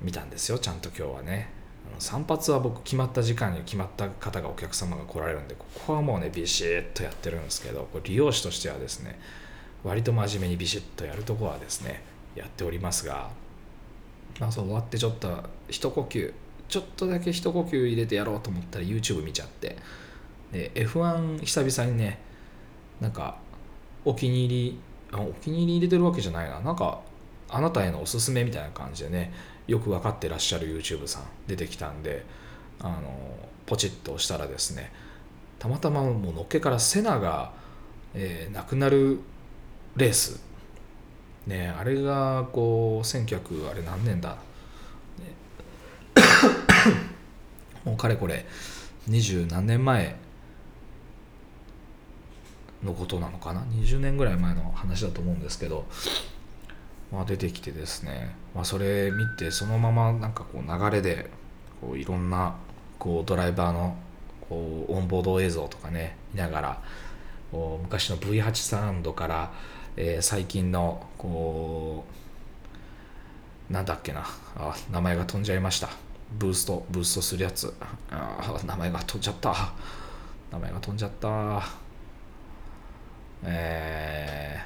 [0.00, 1.58] 見たんですよちゃんと今日はね。
[1.98, 9.18] 散髪は僕決まった時間に決まった方がお客様が来られるんでここはもうねビシッとやってるんですけどこれ利用者としてはですね
[9.82, 12.02] 割と真面目にビシッとやるとこはですね
[12.34, 13.30] やっておりますが
[14.38, 15.28] まあそう終わってちょっと
[15.68, 16.32] 一呼吸
[16.68, 19.76] ちょっとだけ一呼吸入れてやろうと思ったら YouTube 見ちゃって。
[20.52, 22.18] で F1 久々にね
[23.00, 23.36] なんか
[24.04, 24.80] お気に入り
[25.12, 26.60] お気に入り入れてるわけじゃないな。
[26.60, 27.00] なんか
[27.48, 29.32] あなたへのおすすめみたいな感じでね
[29.66, 32.24] よく分かってらっしゃる YouTube さん出てきたんで
[32.80, 33.12] あの
[33.66, 34.92] ポチッと押したらですね
[35.58, 37.52] たまたまもうのっけからセナが、
[38.14, 39.20] えー、亡くなる
[39.96, 40.40] レース
[41.48, 44.36] ねあれがこう1900あれ何年だ、
[45.18, 45.34] ね、
[47.84, 48.46] もうかれこれ
[49.06, 50.16] 二十何年前
[52.84, 55.86] のことなのかな？20年ぐらい前の話だと思うんですけど、
[57.10, 61.30] まあ、出てきてですね、まあ、それ見てそのままなんかこう流れで
[61.80, 62.54] こういろんな
[62.98, 63.96] こうドライバーの
[64.48, 66.82] こうオンボード映像とかね見ながら
[67.50, 69.50] こう昔の V8 サウンドから、
[70.00, 72.04] えー、最近のこ
[73.68, 74.22] うなんだっけな。
[74.56, 75.88] あ名前が飛んじゃいました。
[76.38, 77.74] ブーストブーストするやつ。
[78.08, 79.72] あ名前が飛んじゃった。
[80.52, 81.66] 名前が飛んじゃった。
[83.42, 84.62] え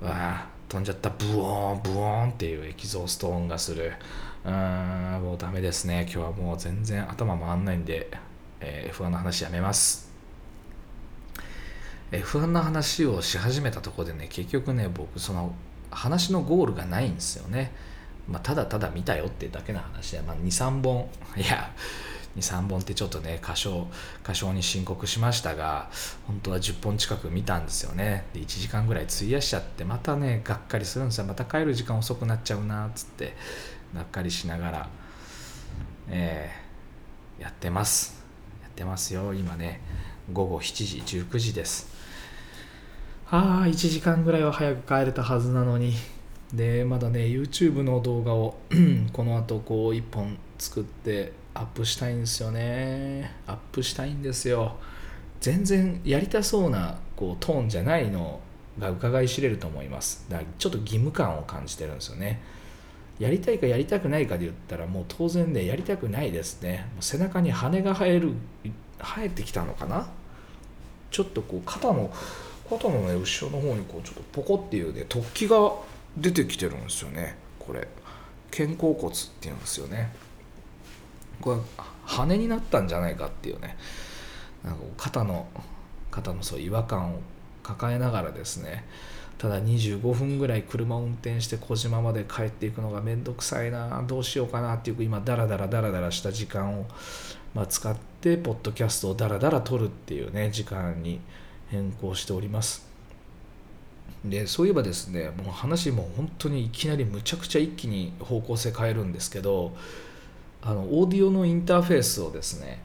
[0.00, 1.10] ー、わ飛んじゃった。
[1.10, 3.92] ブオーンブオーンっていうエキゾースト音がする。
[4.44, 4.52] うん
[5.22, 6.02] もうダメですね。
[6.02, 8.10] 今日はもう全然頭回んないんで、
[8.58, 10.11] えー、F1 の話やめます。
[12.12, 15.54] F1 の話をし始めたところでね結局ね僕その
[15.90, 17.72] 話のゴールがないんですよね。
[18.28, 21.72] まあ、ただただ見たよっていうだけの話で、まあ、23本 いや
[22.36, 23.88] 23本ってちょっとね過小
[24.22, 25.90] 過小に申告しましたが
[26.26, 28.26] 本当は10本近く見たんですよね。
[28.32, 31.24] で1時間ぐらい費やしちゃってまたねがっかりするんですよ。
[31.24, 33.36] また帰る時間遅くなっちゃうなっつって
[33.94, 34.88] がっかりしながら
[36.08, 38.22] えー、やってます。
[38.62, 39.80] やってますよ今ね。
[40.32, 42.01] 午後7時19時です。
[43.34, 45.94] ああ1時間ぐらいは早く帰れたはずなのに。
[46.52, 48.58] でまだね YouTube の動画を
[49.14, 53.34] この後こう1本作ってアップしたいんですよね。
[53.46, 54.76] アップしたいんですよ。
[55.40, 58.38] 全然やりたそうなこうトーンじゃないの
[58.78, 60.26] が伺い知れると思います。
[60.28, 62.42] だからちょっと義務感を感じてるんですよね。
[63.18, 66.86] やりたいかやりたくないかで言ったらもう当然ねやりたくないですね。
[67.00, 68.34] 背中に羽が生える
[68.98, 70.06] 生えてきたのかな？
[71.10, 72.12] ちょっとこう肩の
[72.78, 75.72] 肩のね後ろの方にこうちょっとポコっていうね突起が
[76.16, 77.36] 出てきてるんですよね。
[77.58, 77.88] これ。
[78.50, 80.12] 肩甲骨っていうんですよね。
[81.40, 81.60] これ
[82.04, 83.76] 羽になったんじゃないかっていうね。
[84.62, 85.46] なんか肩の
[86.10, 87.20] 肩のそう違和感を
[87.62, 88.84] 抱えながらですね。
[89.38, 94.04] ただ25分ぐらい車を運転して小島まで帰っていくのがめんどくさいな。
[94.06, 96.86] どうしようかなっていう今ダラダラダラダラした時間を、
[97.54, 101.20] まあ、使ってポッドキャストをダラダラ撮るっていうね時間に
[101.72, 102.86] 変更しております。
[104.24, 109.74] でそういえばですねもう話も本当にいきなりむちゃくちゃ一気に方向性変えるんですけど
[110.62, 112.84] あのオーディオのインターフェースをですね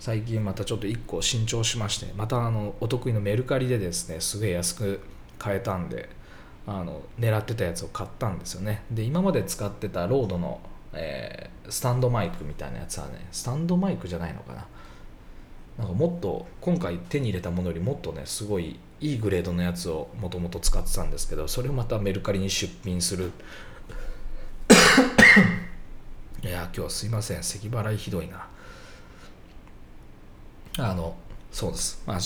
[0.00, 5.00] 最近またちょっと1個新調しましてまたあのお得意のメルカリでですねすげえ安く
[5.38, 6.08] 買えたんで
[6.66, 8.82] あの狙ってたやつを買ったんですよね。
[8.90, 10.60] で今まで使ってたロードの、
[10.92, 14.66] えー、スタンドマイクみたいなやつはねスタンドマイクじゃないのかな。
[15.78, 23.30] なんかもっと今回手に入れたものよりもっとねすごいいいグレードのやつをもともと使ってたんですけどそれをまたメルカリに出品する。
[26.42, 27.42] いや今日すいません。
[27.42, 28.48] 咳払いひどいな。
[30.78, 31.16] あの
[31.52, 32.02] そうです。
[32.06, 32.18] まあ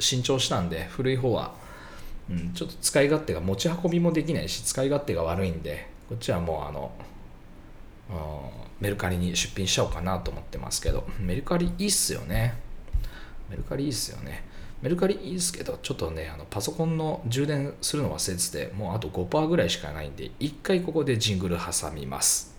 [0.00, 1.54] 新調したんで古い方は、
[2.28, 6.90] うん、ちょっと使い勝手が持ち運びもできないし使い勝手が悪いんでこっちはもうあの
[8.80, 12.69] メルカリに出品しちゃおうかなと思ってますけどメルカリいいっすよね。
[13.50, 14.44] メルカリいいっすよね
[14.80, 22.56] メルカリいいですけど、ちょっとね、あのパソコンの充電するの忘れてて、もうあと5%ぐらいしかないんで、一回ここでジングル挟みます。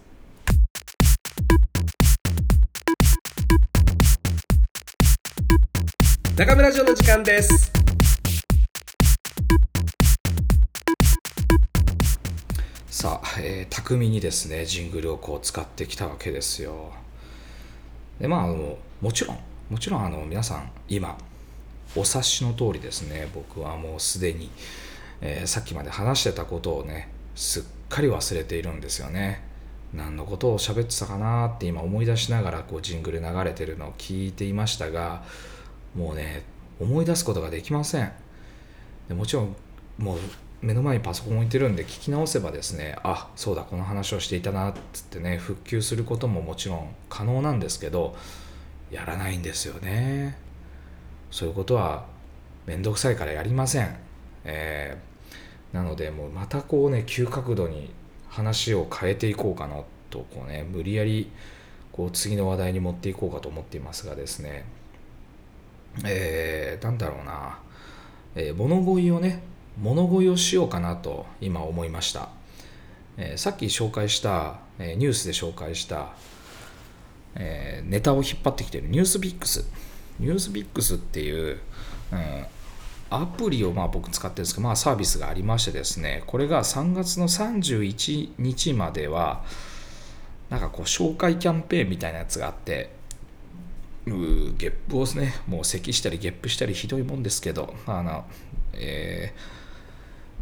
[6.37, 7.71] 中村城の時間です。
[12.87, 16.91] さあ、えー、巧みにですね、ジングルをこう使ってきたわけですよ。
[18.19, 19.39] で、まあ、あのもちろん、
[19.71, 21.17] もちろんあの皆さん、今、
[21.95, 23.29] お察しの通りですね。
[23.33, 24.51] 僕はもうすでに、
[25.21, 29.41] えー、さっきまで話してたことをねすっかり忘れているんですよね。
[29.93, 35.23] 何のことを喋ってたかなって今思い出しながらこうジングル流れてるのを聞いていましたが
[35.95, 36.43] もうね
[36.81, 38.11] 思い出すことができません。
[39.07, 39.55] でもちろん
[39.97, 40.19] もう
[40.61, 48.17] 目の前にパソコン置いてるんで聞き直せばですねあそうだこの話をしていたなっつってね復旧することももちろん可能なんですけど
[48.91, 50.37] やらないんですよね。
[51.31, 52.05] そういうことは
[52.65, 53.95] 面倒くさいからやりません、
[54.43, 57.91] えー、なのでもうまたこうね急角度に
[58.29, 59.77] 話を変えていこうかな
[60.09, 61.31] とこうね無理やり
[61.91, 64.65] こう次の話題に持っていこうかと思っていますがですね。
[66.05, 67.59] えー、なんだろうな、
[68.35, 69.43] えー、物乞いをね
[69.81, 72.29] 物乞いをしようかなと今思いました、
[73.17, 76.13] えー、さっき紹介した、え、ニュースで紹介した、
[77.35, 79.65] えー、ネタを引っ張ってきてるニュースビックス。
[80.19, 81.59] ニュースビックスっていう、
[82.11, 82.45] うん、
[83.09, 89.43] アプリをまあ僕使ってるんですけど、まあ、サービスがありましてですね、これが3月の31日までは、
[90.49, 92.91] なんかこう紹介キャンペーンみたいなやつがあって、
[94.05, 98.25] うゲップをね、もう咳したりゲップしたりひどいもんですけど、あの、
[98.73, 99.33] え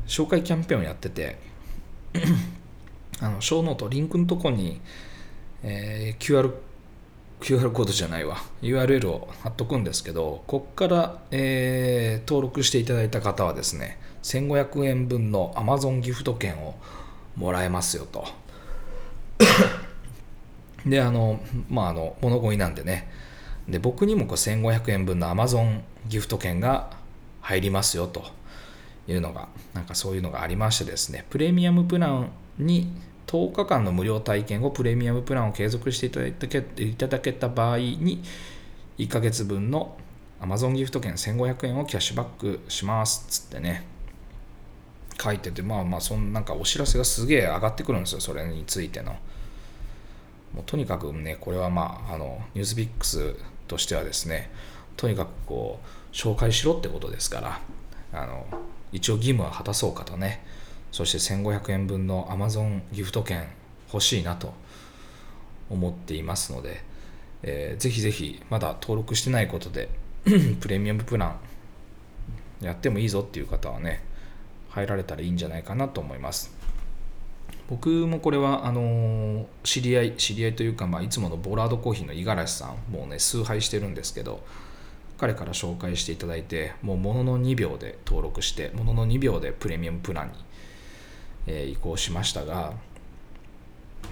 [0.05, 1.37] ー、紹介キャンペーンをやってて、
[3.19, 4.79] あの、ショーノート、リンクのとこに、
[5.63, 6.53] えー、QR
[7.41, 8.37] QR コードじゃないわ。
[8.61, 16.75] URL を貼っとくんですけどこっから、えー、登録していただいた方はですね1500円分の Amazon ギフト券を
[17.35, 18.25] もらえますよと。
[20.85, 23.09] であのまああの物乞いなんでね。
[23.67, 26.89] で僕にもこう1500円分の Amazon ギフト券が
[27.41, 28.23] 入りますよと
[29.07, 31.25] いうのがなんかそういうのがありましてですね。
[31.29, 32.91] プレミアムプランに
[33.29, 38.23] 10日間の無料体験後プレミアムプランを継続していただけいただけた場合に
[38.97, 39.95] 1ヶ月分の
[40.41, 43.85] Amazon ギフト券1500円をキャッシュバックしますっつってね。
[45.21, 49.11] 書いててまあまあそんなんかお知らせがすげえ上がってくるんですよそれについての。
[50.55, 53.35] もうとにかくねこれはまああのニュースビックス
[53.67, 54.49] としてはですね
[54.97, 57.59] とにかくこう紹介しろってことですから
[58.11, 58.47] あの
[58.91, 60.43] 一応義務は果たそうかとね。
[60.91, 63.47] そして1500円分の Amazon ギフト券
[63.91, 64.53] 欲しいなと
[65.69, 66.83] 思っていますので、
[67.43, 69.89] えー、ぜひぜひまだ登録してないことで
[70.59, 71.39] プレミアムプラン
[72.61, 74.03] やってもいいぞっていう方はね
[74.69, 76.59] 入られたらいいんじゃないかなと思います。
[77.67, 84.43] 僕もこれはあの、知り合い知り合いというか、まあ、いつものボラードコーヒーの五十嵐さんもうね崇拝してるんですけど
[85.19, 90.33] 彼から紹介していただいてもうものの2秒で登録してものの2秒でプレミアムプランに
[91.49, 92.73] え、移行しましたが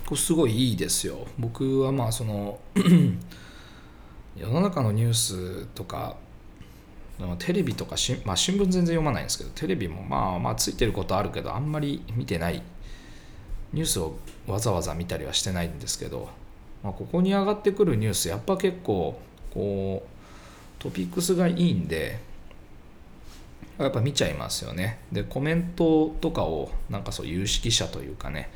[0.06, 1.28] これすごいいいですよ。
[1.38, 2.60] 僕はまあその
[4.36, 6.16] 世の中のニュースとか
[7.40, 12.62] テレビとかし、まあ、新聞全然読まないんですけどテレビもまあまあついてることあるけどあんまり見てない。
[13.74, 14.18] ニュースを
[14.48, 16.30] わざわざ見たりはしてないんですけど、
[16.84, 19.20] まあ、ここに上がってくるニュースやっぱ結構
[19.54, 22.20] こうトピックスがいいんで
[23.78, 25.00] やっぱ見ちゃいますよね。
[25.12, 28.50] でコメントとかをなんかそう有識者というかね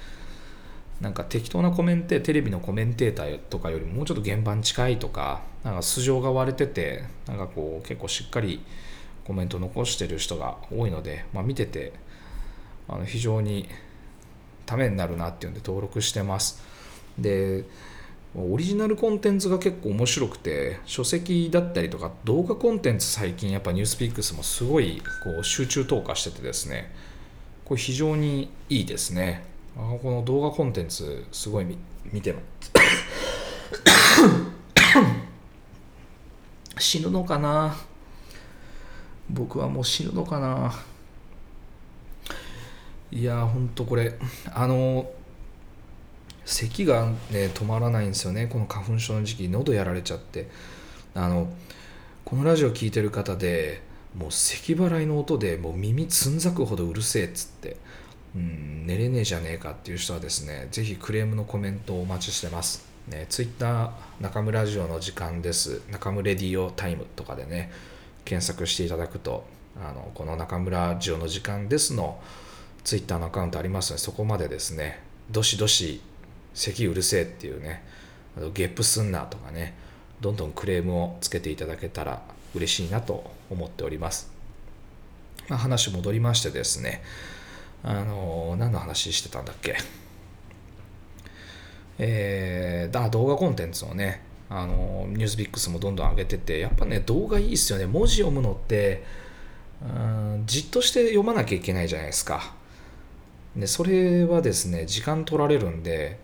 [0.99, 8.61] なんか適当なコメンテテレビのコメンテーターとかよりももうちょっと現場に近いとかなんか素性が割れててなんかこう結構しっかり
[9.25, 11.93] コメント残してる人が多いので、まあ、見てて
[12.87, 13.67] あの非常に
[14.65, 16.61] ためになるなっていうんで登録してます。
[17.17, 17.65] で
[18.33, 26.93] オリジナルコンテンツが結構面白くて書籍だったりとか動画コンテンツ最近やっぱニュースピックスもすごいこう集中投下しててですね。
[27.65, 29.43] これ非常にいいですね。
[29.75, 31.77] あこの動画コンテンツすごい見
[32.11, 32.71] 見てます。
[36.79, 37.75] 死ぬのかな？
[39.29, 40.73] 僕はもう死ぬのかな？
[43.11, 44.17] いやほんとこれ
[44.53, 45.11] あの
[46.51, 48.47] 咳がね止まらないんですよね。
[48.47, 50.49] この花粉症の時期喉やられちゃって。
[51.13, 51.51] あの
[52.23, 53.81] このラジオ聴いてる方で
[54.15, 57.77] もう咳払いの音でもう耳つんざくほどうるせえっつって。
[58.35, 62.85] うん寝れねえじゃねえかっていう人はですねぜひクレームのコメントをお待ちしてます。
[63.07, 63.91] ね、ツイッター
[64.21, 65.81] 中村ラジオの時間です。
[65.91, 67.71] 中村レディオタイムとかでね
[68.23, 69.43] 検索していただくと
[69.75, 72.19] あのこの中村ラジオの時間ですの
[72.83, 74.99] ツイッターのアカウントありますのでそこまでですね
[75.29, 76.01] どしどし
[76.53, 77.83] 咳うるせえっていうね。
[78.37, 79.73] あとゲップすんなとかね。
[80.21, 82.21] どんどんクレームをつけていただけたら
[82.53, 84.31] 嬉しいなと思っております、
[85.49, 87.01] まあ、話戻りましてですね。
[87.81, 89.77] あの何の話してたんだっけ？
[91.97, 97.87] えー、だ動画コンテンツをねあのニュースビックスもどんどん上げててやっぱね動画いいですよね。
[97.87, 99.03] 文字読むのって
[99.81, 102.53] うんじっとして読まなきゃいけないじゃないですか。
[103.55, 106.19] でそれはですね時間取られるんで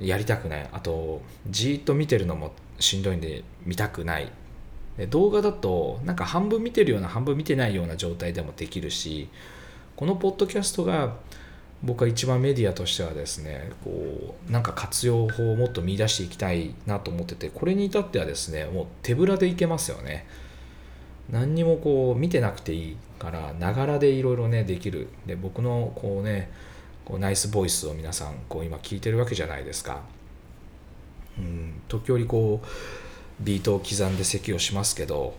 [0.00, 0.68] やりたくない。
[0.72, 4.30] あとじーっと見てるのもしんどいんで見たくない。
[4.96, 9.28] で動画だとなんか半分見てるような半分見てないような状態でもできるし
[9.94, 11.16] このポッドキャストが
[11.82, 20.26] 僕は一番メディアとしてはですねこうなんか活用法をもっと見出していきたいなと思っててこれに至ってはですねもう手ぶらでいけますよね。
[21.28, 25.08] 何にもこう見てなくていいからながらでいろいろねできる。
[25.26, 26.50] で僕のこうね
[27.06, 30.02] こうナイスボイスを皆さんこう今聞いてるわけじゃないですか。
[31.38, 32.66] うん時折こう
[33.40, 35.36] ビートを刻んで咳をしますけど、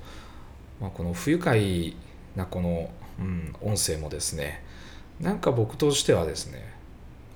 [0.80, 1.95] まあ、この不愉快
[2.36, 2.89] なこの、
[3.20, 4.63] うん、音声もですね
[5.20, 6.74] なんか僕としてはですね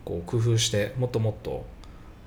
[0.05, 1.65] こう工夫してもっともっと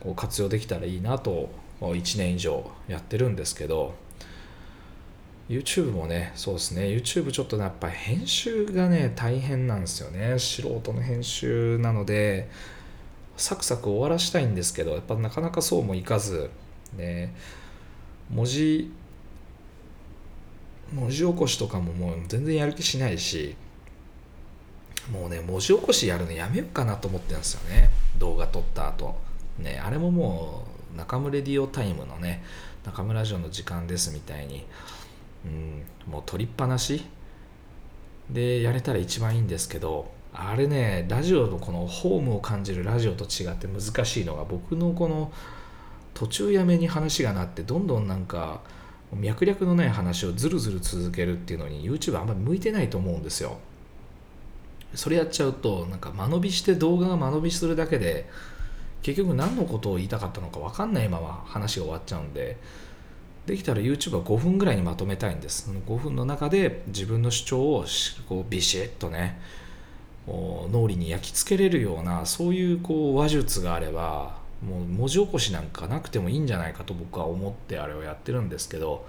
[0.00, 1.48] こう活用できたらいいなと
[1.80, 3.94] 1年以上やってるんですけど
[5.48, 6.82] YouTube もねそうですね。
[6.82, 10.38] YouTube ちょっとやっぱ編集がね大変なんですよね。
[10.38, 12.48] 素人の編集なので
[13.36, 16.50] サクサク終わらしたいんですけどやっぱなかなかそうもいかず
[16.96, 17.34] ね。
[18.30, 18.90] 文字
[20.92, 23.56] 文字起こしとかももう全然やる気しないし
[25.12, 27.90] もうね文字起こしやるのやめようかなと思ってるんですよね。
[28.18, 29.14] 動画撮った後。
[29.58, 30.64] ねあれもも
[30.94, 32.42] う中村ディオタイムのね
[32.84, 34.64] 中村ラジオの時間ですみたいに、
[35.44, 37.04] うん、もう撮りっぱなし？
[38.30, 45.30] でやれたら一番いいんですけどあれねラジオのこのホームを感じるラジオと違って難しいのが僕のこの
[46.14, 48.62] 途中やめに話がなってどんどんなんか
[49.12, 53.58] 脈略のない話をずるずる続けるっていうのに YouTube あんまり向いてないと思うんですよ。
[54.94, 58.28] それやっちゃうとなんか間延びして動画が間延びするだけで
[59.02, 62.56] 結局何のことを言いたかったのか分かんないまま話が終わっちゃうんで
[63.46, 65.70] できたら YouTube は5分ぐらいにまとめたいんです。
[65.70, 67.84] 5分の中で自分の主張を
[68.28, 69.38] こうビシッとね
[70.26, 79.06] 脳裏に焼き付けれるようなそういうこう話術があればもう文字起こしなんかなくてもいいんじゃないかと僕は思ってあれをやってるんですけど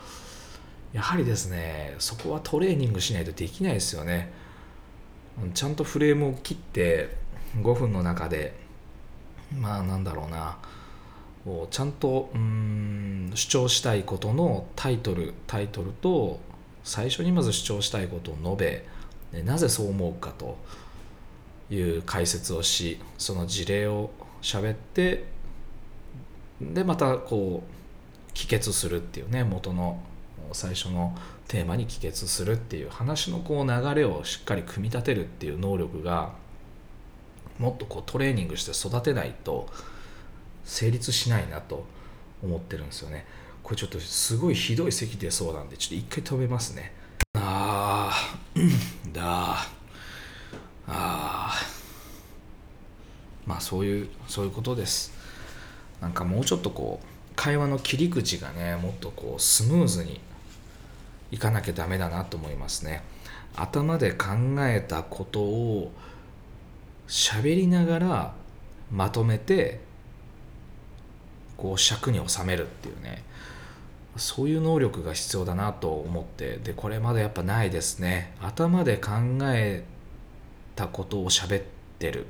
[0.92, 4.32] やはりですねそこはトレーニングしないとできないですよね。
[5.54, 7.16] ちゃんとフレームを切って
[7.58, 8.54] 5分の中で
[9.58, 10.58] まあなんだろうな
[11.70, 16.40] ちゃんとうん主張したいことのタイトルタイトルと
[16.84, 18.84] 最初にまず主張したいことを述
[19.34, 20.58] べなぜそう思うかと
[21.70, 25.26] いう解説をしその事例を喋って
[26.62, 30.02] でまたこう帰結するっていうね元の
[30.52, 31.16] 最初の
[31.48, 36.34] テーマに帰結するっていう話のこう流れをしっかり組み立てるっていう能力が
[37.60, 39.70] もっとこうトレーニングして育てないと
[40.66, 41.86] 成立しないなと
[42.44, 43.26] 思ってるんですよね。
[43.64, 46.94] これちょっとすごいひどい咳出そうなんでちょっと一回止めますね。
[47.34, 49.68] あーだあ
[50.88, 51.54] あ
[53.46, 55.14] まあそういうそういうことです。
[56.02, 57.06] なんかもうちょっとこう
[57.36, 60.20] 会話の切り口がねもっとこうスムーズに
[61.32, 63.04] いかなきゃダメだなと思いますね。
[63.56, 64.28] 頭で考
[64.60, 65.92] えたことを
[67.08, 68.34] 喋りながら
[68.92, 69.80] まとめて
[71.58, 73.24] こう尺に収めるっていうね。
[74.18, 76.58] そういう能力が必要だなと思って。
[76.58, 78.34] でこれまだやっぱないですね。
[78.42, 79.12] 頭で考
[79.44, 79.84] え
[80.76, 81.64] たことを喋っ
[81.96, 82.28] ってる。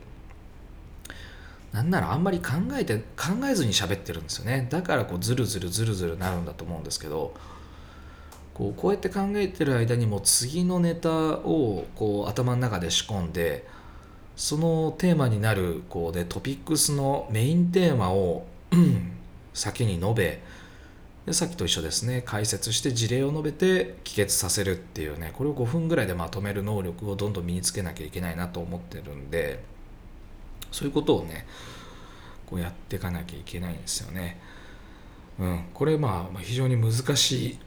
[1.74, 4.68] なんならあんまり考えて考えずに喋ってるんですよね。
[4.70, 7.34] だからこうズルズルズルズルなるんだと思うんですけど。
[8.54, 13.68] こうこうやって考えてる間にも次のネタをこう頭の中で仕込んで
[14.38, 18.46] そのテーマになるこうでトピックスのメインテーマを
[19.56, 20.42] 先に述べ
[21.26, 22.22] でさっきと一緒ですね。
[22.24, 25.32] 解説して事例を述べて帰結させるっていうね。
[25.34, 29.64] これを5分ぐらいでまとめる能力をどんどん身につけなきゃいけないなと思ってるんで
[30.72, 31.48] そういうことをね
[32.46, 34.40] こうやっていかなきゃいけないんですよね。
[35.40, 37.60] うん、これまあ非常に難しい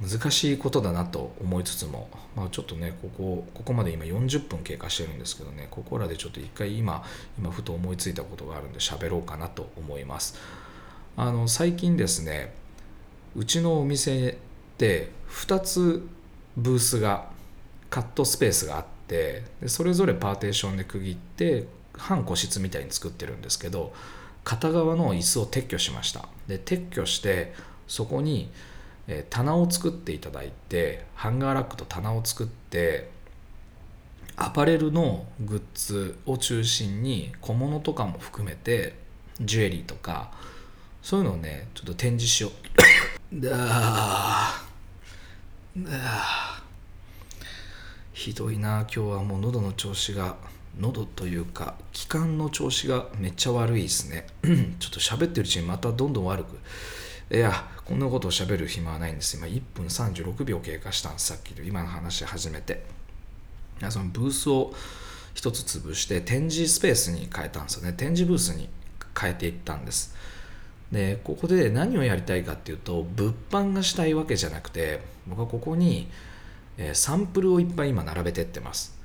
[0.00, 7.04] 難しいことだなと思いつつも、まあ、ちょっとねここここまで今40分経過してるんですけどねここらでちょっと一回今
[7.38, 10.36] 今ふと思いついたことがあるんで喋ろうかなと思います。
[11.20, 12.54] あの最近ですね
[13.34, 14.38] うちのお店
[14.78, 16.08] で2つ
[16.56, 17.28] ブースが
[17.90, 23.92] カットスペースがあってでそれぞれパーテーションで区切って半個室みたいに作ってるんですけど
[24.44, 26.28] 片側の椅子を撤去しました。
[26.46, 27.52] で撤去して
[27.88, 28.48] そこに
[29.28, 33.10] 棚を作っていただいてハンガーラックと棚を作って
[34.36, 38.94] アパレルのグッズを中心に小物とかも含めて
[39.40, 40.30] ジュエリーとか
[41.08, 43.40] そういうのをねちょっと展示しよう。
[43.40, 43.48] だ
[45.78, 45.96] だ
[48.12, 50.36] ひどいな今日はもう喉の調子が。
[50.78, 54.26] 喉というか気管の調子がめっちゃ悪いですね。
[54.78, 56.58] ちょっと喋ってるうちにまたどんどん悪く。
[57.34, 57.54] いや
[57.86, 59.38] こんなことを喋る暇はないんです。
[59.38, 61.28] 今1分36秒経過したんです。
[61.28, 62.84] さっきの今の話始めて。
[63.88, 64.74] そのブースを
[65.36, 67.94] 1つ潰して展示スペースに変えたんですよね。
[67.94, 68.68] 展示ブースに
[69.18, 70.17] 変えていったんです。
[70.92, 76.08] でここで何をやりたいかっていうと物販がしたいわけじゃなくて僕はここに
[76.94, 78.96] サンプルをいっぱい今並べてってます。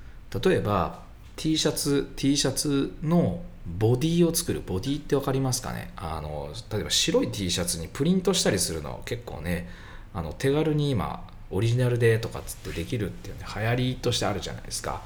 [0.43, 1.03] 例えば
[1.36, 4.61] T シャツ T シャツのボディを作る。
[4.65, 5.91] ボディって分かりますかね？
[5.95, 9.67] あの例えば白い T シャツにプリントしたりするの結構ね
[10.13, 15.01] あの手軽に今オリジナルでとかっつってできるっていうね流行りとしてあるじゃないですか。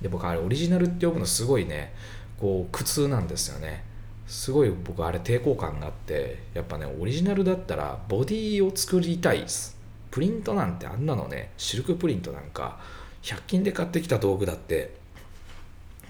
[0.00, 1.92] で僕あれオリジナルって呼ぶのすごいね
[2.38, 3.84] こう苦痛なんですよね。
[4.26, 9.76] すごい僕あれ抵抗感があってやっぱねオリジナルだったらボディを作りたいです。
[10.10, 12.78] プリントなんてあんなのねシルクプリントなんか
[13.22, 14.94] 100均で買ってきた道具だって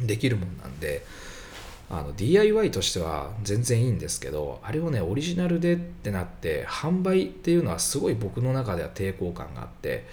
[0.00, 1.06] できるもんなんで
[1.90, 10.04] あの DIY としては全然いいんですけどあれをねオリジナルでってなって販売っていうのはすごい僕の中では抵抗感があって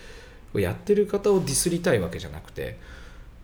[0.53, 2.77] やってる方をディスりたいわけじゃなくて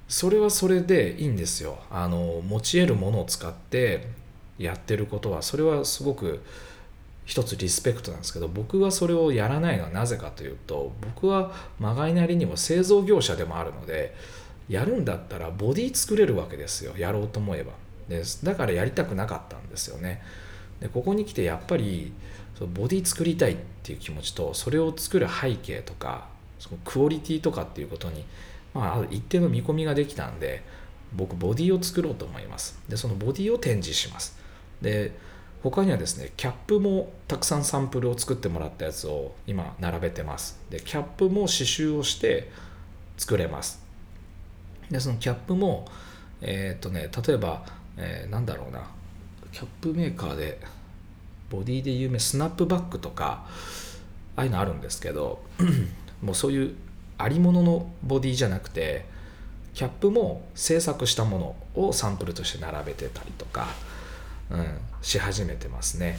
[0.08, 1.80] それはそれでいいんですよ。
[1.90, 4.08] あの持ち得るものを使って
[4.58, 6.42] やってることはそれはすごく
[7.26, 14.16] 一つリスペクトなんですけど僕はそれをやらないのはなぜかというと僕はまがいなりにも製造業者でもあるので
[14.70, 17.74] やるんだったらボディ作れるわけですよやろうと思えば。
[18.08, 20.22] でだからやりたくなかったんですよね。
[20.80, 22.14] でここに来てやっぱり
[22.58, 26.28] そのボディ作りたいっていう気持ちとそれを作る背景とか
[26.60, 28.24] そのクオリティとかっていうことに、
[28.74, 30.64] まあ、一定の見込みができたんで
[31.14, 32.80] 僕ボディを作ろうと思います。
[32.88, 34.37] でそのボディを展示します。
[34.82, 35.18] で
[35.64, 40.60] 他にはですねキャップもたくさんサンプルを作ってもらったやつを今並べてます。
[40.70, 42.52] でキャップも刺繍をして
[43.18, 43.82] 作れます。
[44.90, 45.86] でそのキャップも
[46.42, 47.66] えっ、とね例えば
[47.98, 48.88] えー、なんだろうな。
[49.52, 50.60] キャップメーカーで
[51.50, 53.46] ボディで有名スナップバッグとか
[54.36, 55.42] ああいうのあるんですけど
[56.22, 56.76] もうそういう
[57.18, 59.06] ありもののボディじゃなくて
[59.74, 63.68] キャップも制作したものをサンプルとして並べてたりとか、
[64.50, 64.66] うん、
[65.02, 66.18] し始めてますね。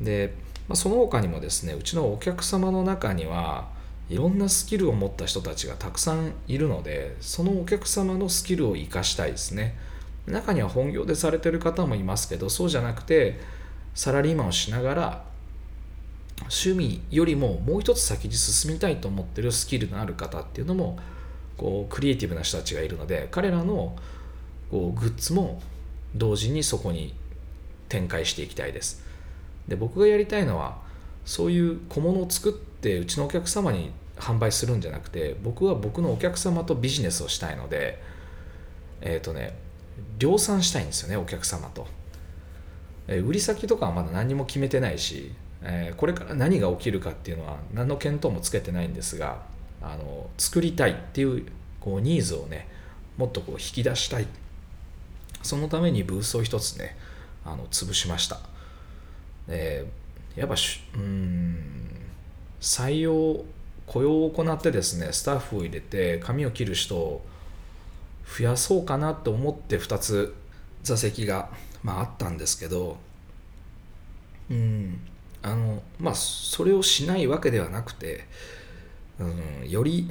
[0.00, 0.34] で、
[0.68, 3.68] まあ、その他にもですねうちのお客様の中には
[4.08, 9.76] いろんなスキルを持った人たちがたくさんいるのでそのお客様のスキルを生かしたいですね。
[10.26, 13.40] 中には本業でされてる方もいますけどそうじゃなくて
[13.94, 15.24] サラリーマンをしながら
[16.42, 20.98] 趣味よりももう一つ先に進みたいと思ってるスキルのある方っていうのも
[21.56, 23.96] こうクリエイティブな人たちがいるので彼らの
[24.70, 25.60] こうグッズも
[26.14, 27.14] 同時にそこに
[27.88, 29.02] 展開していきたいです。
[29.66, 30.78] で僕がやりたいのは
[31.24, 38.02] そういう小物を作ってうちのお客様に販売するんじゃなくて僕は僕のお客様とビジネスをしたいので
[39.00, 39.56] えっ、ー、とね
[40.18, 41.86] 量産したいんですよねお客様と、
[43.06, 45.32] え売り先とかはまだ何も決めてないし、
[45.62, 49.42] えこれから何が起きるかっていうのは何の見当もつけてないんですが
[49.80, 51.46] あの作りたいっていう
[51.80, 52.68] こうニーズをね
[53.16, 54.26] もっとこう引き出したい。
[55.42, 56.96] そのためにブースを一つね
[57.44, 58.40] あの潰しました、
[59.48, 59.86] え
[60.36, 61.58] やっぱしうん
[62.60, 63.44] 採用
[63.86, 67.24] 雇用を行ってですねスタッフを入れて髪を切る人を
[68.38, 70.34] 増やそうかなと思って2つ
[70.82, 71.48] 座席が、
[71.82, 72.98] まあ、あったんですけど
[74.50, 75.00] うん
[75.42, 78.24] あのまあそれをしないわけではなくて、
[79.18, 80.08] うん、より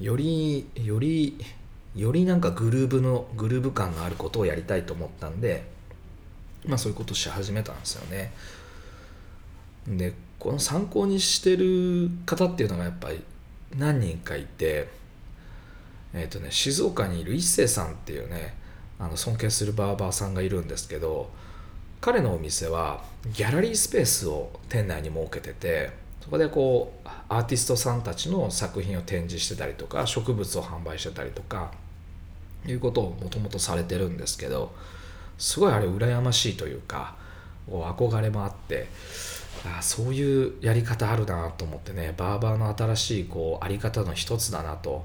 [0.00, 1.38] よりより
[1.94, 5.64] よりなんかグルーブのグルーブ感のあることをやりたいと思ったんで
[6.66, 8.32] まあそういうことし始めたんですよね。
[9.86, 13.22] でこの参考にしてる方っていうのがやっぱり
[13.76, 14.88] 何人かいて
[16.14, 18.54] えっ、ー、とね静岡にいる一星さんっていうね
[18.98, 21.30] あの尊敬するバーバーさんがいるんですけど
[22.00, 25.90] 彼のお店はギャラリースペースを店内に設けてて
[26.20, 31.72] そこでこうアーティストさんたちの作品を展示してたりとか植物を販売してたりとか
[32.66, 34.72] いうことをもともとされてるんですけど
[35.38, 37.14] すごいあれ羨ましいというか
[37.68, 38.88] 憧れもあって
[39.64, 45.04] あそういうやり方あるなと思ってねバーバーの新しいこうあり方の一つだなと、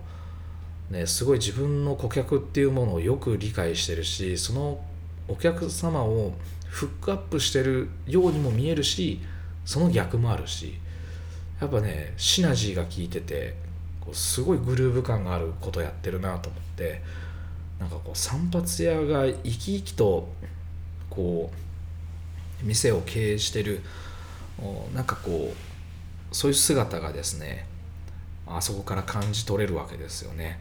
[0.89, 4.81] ね、すごい自分の顧客っていうものをよく理解してるしその
[5.27, 6.33] お客様を
[6.67, 9.21] フックアップしてるようにも見えるし
[9.65, 10.73] その逆もあるし
[11.61, 13.55] やっぱねシナジーが効いてて
[14.01, 17.01] こうすごいグルーヴ感があることやってるなと思って
[17.79, 20.27] なんかこう散髪屋が生き生きと
[21.09, 21.51] こ
[22.63, 23.81] う店を経営してる
[24.93, 27.65] なんかこうそういう姿がですね
[28.45, 30.59] あそこから感じ取れるわけですよね。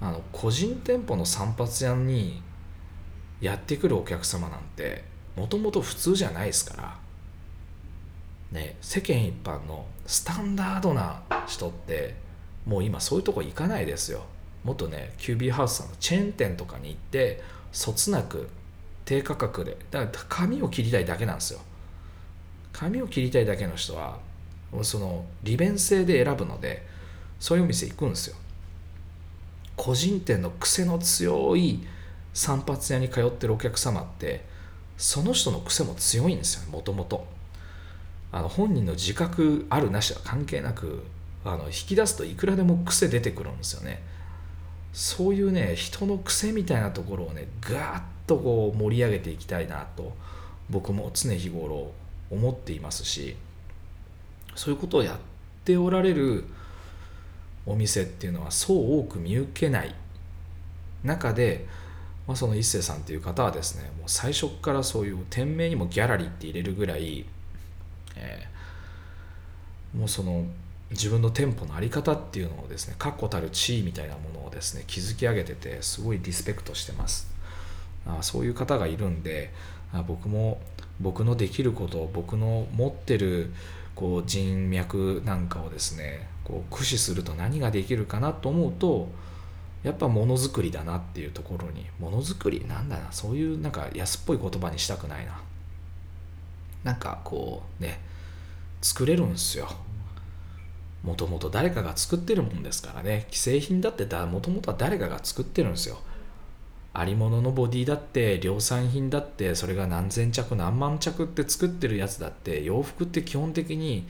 [0.00, 2.42] うん、あの個人店舗の散髪屋に
[3.40, 5.04] やってくるお客様なんて
[5.36, 6.98] もともと普通じゃないですか
[8.52, 12.16] ら、ね、世間一般のスタンダードな人って
[12.66, 14.24] もう今そういうとこ行かないですよ。
[14.64, 17.42] もっとねキュービーハウスさんのチェーン店とかに行って
[17.72, 18.48] そつなく
[19.04, 21.60] 低価格でだから髪を切りたいだけなんですよ。
[22.72, 24.18] 髪を切りたいだけの人は
[24.82, 26.84] その利便性で選ぶので
[27.38, 28.36] そういうお店行くんですよ。
[29.76, 31.84] 個人店の癖の強い
[32.32, 34.44] 散髪屋に通ってるお客様って
[34.96, 37.26] その人の癖も強いんですよもともと。
[38.32, 41.04] 本人の自覚あるなしは関係なく
[41.44, 44.02] あの引き出すといくらでも癖出てくるんですよね。
[44.92, 50.16] そういうね人の癖みたいなところをねガーッとこう盛り上げていきたいなと
[50.70, 51.92] 僕も常日頃
[52.30, 53.36] 思っていますし
[54.54, 55.18] そういうことをやっ
[55.64, 56.44] ておられる
[57.66, 59.94] お店っていうのはそう多く見受けない。
[61.04, 61.66] 中で、
[62.26, 67.26] まあ、その一星さんっていう方はですねもう最初からそういう店名にもギャラリーって入れるぐらい、
[68.16, 70.46] えー、もうその
[70.94, 77.32] 自分の店舗の在り方っていうのをですね確固たる地位みたいなものをですね築き上げててすごいリスペクトしてます。
[78.06, 79.52] あそういう方がいるんで
[79.92, 80.60] あ僕も
[81.00, 83.52] 僕のできること僕の持ってる
[83.94, 89.08] こう人脈なんかをですねこう駆使すると何ができるかなと思うと
[89.82, 95.40] やっぱものづくりだなっていうところにものづくりなんだなそういうなんか安っぽい言葉にしたくないな。
[96.82, 98.00] なんかこうね
[98.82, 99.68] 作れるんですよ。
[101.04, 103.26] もともと誰かが作ってるもんですからね。
[103.30, 105.98] 既製品だってもともとは誰かが作ってるんですよ。
[106.94, 114.06] ありもののボディだって量産品だってそれが何千着何万着って作ってるやつだって洋服って基本的に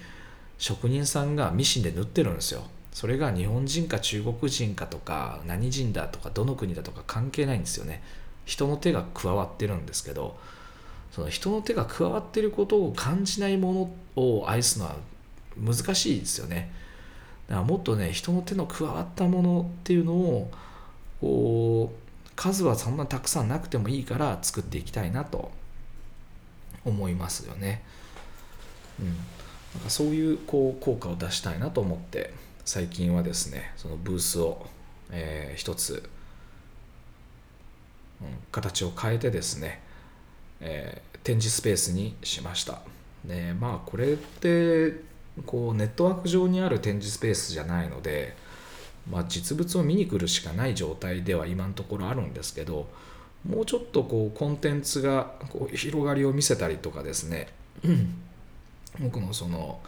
[0.59, 2.62] 職人さんがミシンで縫ってるんですよ。
[2.92, 8.03] それが日本人か中国人かとか何人だとかどの国だとか関係ないんですよね。
[8.45, 10.38] 人の手が加わってるんですけど
[11.11, 14.97] その人の手が加わってることを感じないものを愛すのは
[15.57, 16.84] 難しいですよね。
[17.49, 20.51] だからもっとね人の手の加わったものっていうのを
[21.20, 25.51] こう数はそんなたくさんなくてもいいから作っていきたいなと
[26.84, 27.82] 思いますよね。
[29.01, 29.16] うん、なん
[29.84, 32.32] かそういうこう効果を出したいなと思って
[32.64, 34.66] 最近はですねそのブースを、
[35.11, 36.09] えー、一つ、
[38.20, 39.80] うん、形を変えてですね、
[40.61, 42.80] えー、展示スペースにしました。
[43.24, 45.01] でまあこれって
[45.47, 48.37] こうネットワーク上にある展示スペースじゃないので、
[49.11, 52.89] まあ、実物を見に来るしかない状態では今のところあるんですけど
[53.49, 57.49] もうちょっとこうコンテンツがこう広がりを見せたりとかですね、
[58.99, 59.80] 僕のその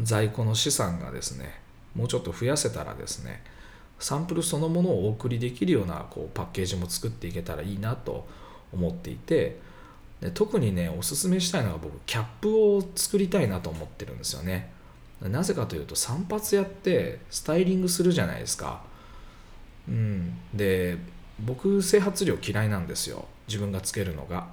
[0.00, 1.60] 在庫の資産がですね
[1.94, 3.42] もうちょっと増やせたらですね
[3.98, 8.26] サンプルそのものをお送りできるようなこうパッケージも作っていけたらいいなと
[8.72, 9.58] 思っていて
[10.20, 14.70] で特にねおすすめしたいのは僕キャップを作りたいなと思ってるんですよね。
[15.22, 18.82] なぜかというと散髪やってスタイリングするじゃないですか。
[19.88, 20.38] うん。
[20.54, 20.98] で
[21.40, 23.26] 僕整髪料嫌いなんですよ。
[23.46, 24.46] 自分がつけるのが。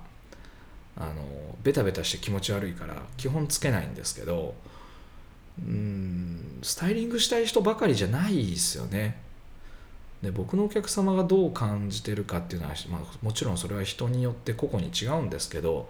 [0.98, 4.56] あのベタベタして気持ち悪いから基本つけないんですけど。
[5.60, 6.60] うん。
[6.64, 9.25] スタイリングしたい人ばかりじゃないですよね。
[10.26, 15.88] で僕のお客様がどう感じてるかっていうのは、まあ、もちろんそれは人によって個々に違うんですけど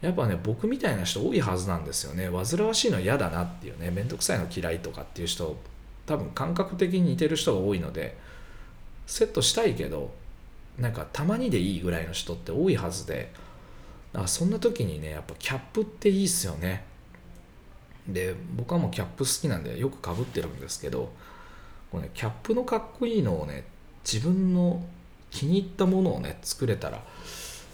[0.00, 2.28] やっぱね僕みたいな人多いはずなんですよね。
[2.28, 3.90] 煩わしいの嫌だなっていうね。
[3.90, 5.56] 面倒くさいの嫌いとかっていう人
[6.04, 8.16] 多分感覚的に似てる人が多いので
[9.06, 10.12] セットしたいけど
[10.78, 13.32] なんかたまにでいいぐらいの人って多いはずで
[14.12, 16.84] だからそんな時にねやっぱキャップっていいっすよね。
[18.06, 21.10] で僕はもうキャップ好きなんでよくかぶってるんですけど
[21.90, 23.64] これ、ね、キャップのかっこいいのをね
[24.04, 24.82] 自分の
[25.30, 27.02] 気に入ったものをね作れたら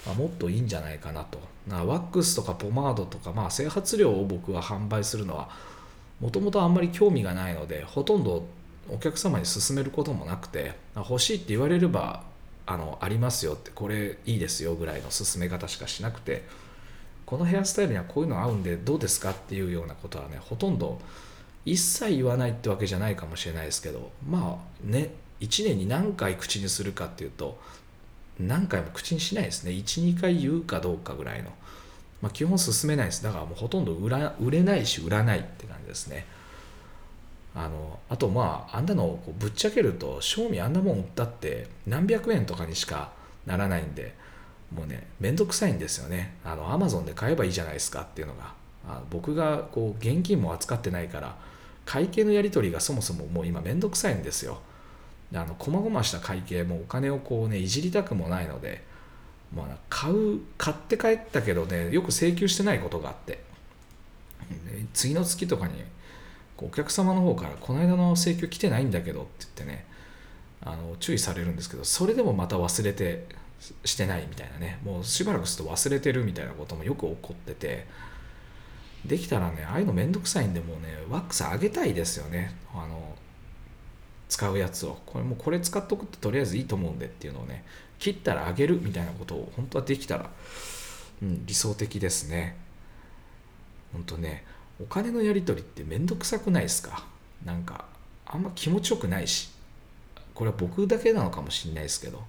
[0.07, 1.39] まあ、もっといいんじゃないかなと。
[1.67, 5.49] なワックスとかポマードとか、まあ、整髪料を僕は販売するのは
[6.21, 8.45] もともとあんまり興味がないのでほとんど
[8.91, 12.25] お客様に勧めることもなくて欲しいって言われれば
[12.67, 16.45] あのありますよってこれいいですよぐらいの勧め方しかしなくて
[17.27, 21.01] このヘアスタイルにはこういうの合うんでどうですかっていうようなことはねほとんど
[21.65, 25.11] 一切言わないってわけじゃないかもしれないですけどまあね
[25.41, 27.59] 1年に何回口にするかっていうと
[28.39, 29.73] 何回も口にしないですね。
[29.73, 31.51] 12回言うかどうかぐらいの、
[32.21, 33.23] まあ、基本進めないです。
[33.23, 36.27] だからもうほとんど売ら売れないし売らないって感じですね。
[37.55, 43.13] あのあとまああんなのをこうぶっちゃけると賞味あんなもん売ったって何百円とかにしか
[43.45, 44.15] ならないんで
[44.75, 46.37] もうね面倒くさいんですよね。
[46.45, 48.55] あのアマゾンで買えばいいじゃないですかっていうのが。
[48.89, 51.37] あ僕がこう現金も扱ってないから
[51.85, 54.61] 会計のやり取りがそもそももう今面倒くさいんですよ。
[55.31, 58.83] であの細々した会計もお金をこうねいじりたくもないので、
[59.55, 63.41] まあ、買う買って帰ったけどねよく請求してないことがあって。
[64.93, 65.75] 次の月とかに
[66.59, 69.85] お客様の方からこの間の請求来てないんだけどって言ってね
[70.61, 73.27] あの注意されるんですけどそれでもまた忘れて
[73.85, 74.79] してないみたいなね。
[74.85, 77.87] もうしばらくすると忘れてるみたいなこともよく起こってて。
[79.05, 82.55] できたらねああいうのめんどくさいんでもうねワックス上げたいですよね。
[82.75, 83.17] あの
[84.29, 84.99] 使うやつを。
[85.05, 87.65] これもうこれ使っとくととりあえずいいと思うんでっていうのをね
[87.99, 90.31] 切ったらあげるみたいなことを本当はできたら、
[91.23, 92.57] うん、理想的ですね。
[93.93, 94.45] 本当ね
[94.81, 97.05] お金のやり取りってめんどくさくないですか？
[97.45, 97.85] なんか
[98.27, 99.51] あんま気持ちよくないし。
[100.35, 102.23] これは僕だけなのかもしれないですけど。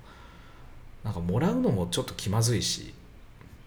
[1.04, 2.94] なんかもらうのもちょっと気まずいし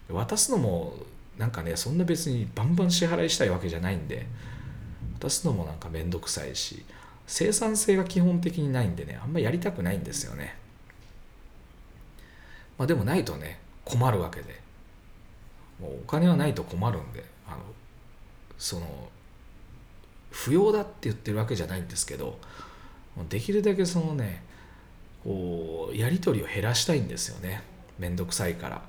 [0.09, 0.95] 渡すのも
[1.37, 4.25] なんかねそんな別にバンバン支払いしたいわけじゃないんで
[5.19, 6.83] 渡すのもなんかめんどくさいし
[7.25, 10.55] 生産性が基本的にないんでねあんまやりたくないんですよね。
[12.77, 14.67] まあでもないとね困るわけで。
[15.79, 17.57] もうお金はないと困るんであの
[18.57, 19.09] その
[20.31, 22.37] 不要だって言ってるわけじゃないんですけど
[23.29, 24.43] できるだけそのね
[25.23, 27.61] こうやり取りを減らしたいんですよね。
[27.99, 28.81] めんどくさいから、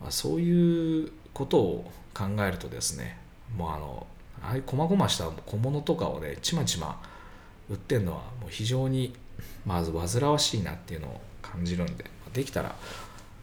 [0.00, 3.18] まあ、そういうことを考えるとですね
[3.54, 4.06] もうあの
[4.42, 6.98] ああいう細々した小物とかをねちまちま
[7.68, 9.14] 売ってるのはもう非常に
[9.66, 12.74] まず煩わしいなっていうのを感じるんでできたら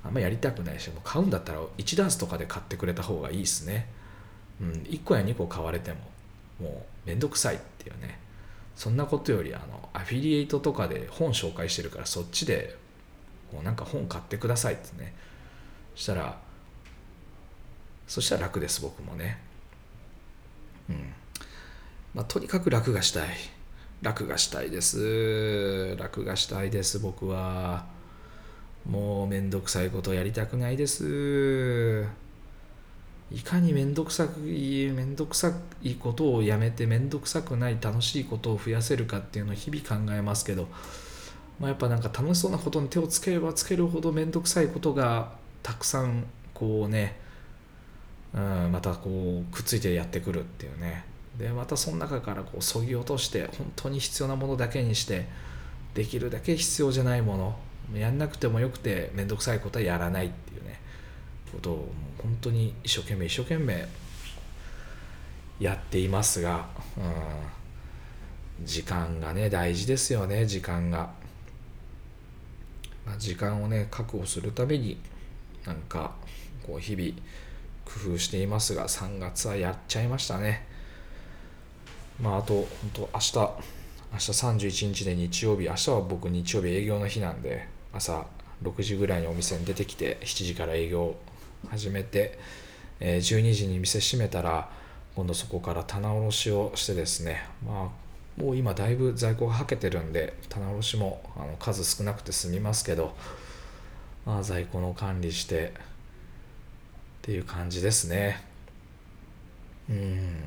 [0.03, 3.87] あんまやりたくないしもう買うんだったら1ダースとかで買ってくれた方がいいですね、
[4.59, 5.97] うん、1個や2個買われても
[6.59, 8.23] もうめんどくさいっていうね。
[8.75, 12.75] そんなことよりあのアフィリエイトとかで本紹介してるからそっちで
[13.51, 15.13] こうなんか本買ってくださいってね
[15.95, 16.39] したら
[18.07, 19.37] そしたら楽です僕もね。
[20.89, 21.13] うん。
[22.13, 23.29] まあとにかく楽がしたい。
[24.01, 25.95] 楽がしたいです。
[25.97, 27.85] 楽がしたいです僕は。
[28.85, 32.05] もうめんどくさいことやりたくないです。
[33.31, 35.51] いかにめんどくさくいいめんどくさ
[35.81, 40.67] いことをやめてめんどくさくない楽しいことを増やせるかっていうのを日々考えますけど、
[41.59, 45.31] まあ、やっぱなんか楽しそうなことに手をつければつけるほどめんどくさいことが
[45.63, 47.19] たくさんこうね、
[48.33, 51.05] うん、またこうくっついてやってくるっていうね。
[51.37, 55.27] でまたその中からこうそぎ落として本当に必要なものだけにして
[55.95, 57.37] できるだけ必要じゃないも
[57.91, 60.79] のやんなくてもよくて面倒くさいことはやらないっていうね。
[61.51, 63.85] ことを本当に一生懸命一生懸命
[65.59, 66.65] やっていますが、
[66.97, 67.01] う
[68.63, 71.11] ん、時間がね大事ですよね時間が、
[73.05, 74.97] まあ、時間をね確保するために
[75.65, 76.11] なんか
[76.65, 77.13] こう日々
[77.85, 80.65] 工夫していますが3月はやっちゃいましたね。
[82.21, 88.25] まあ、あと、本当明日、明日31日で日曜日、明日は僕日曜日営業の日なんで、朝
[88.63, 91.15] 6時ぐらいにお店に出てきて、7時から営業
[91.69, 92.37] 始めて、
[92.99, 94.69] え、12時に店閉めたら、
[95.15, 103.15] 今度そこから棚卸しをしてですね、まあ、もう今だいぶ在庫がはけてるんで、棚卸しもあの数少なくて済みますけど、
[104.25, 105.73] まあ、在庫の管理して
[107.23, 108.43] っていう感じですね。
[109.89, 110.43] うん。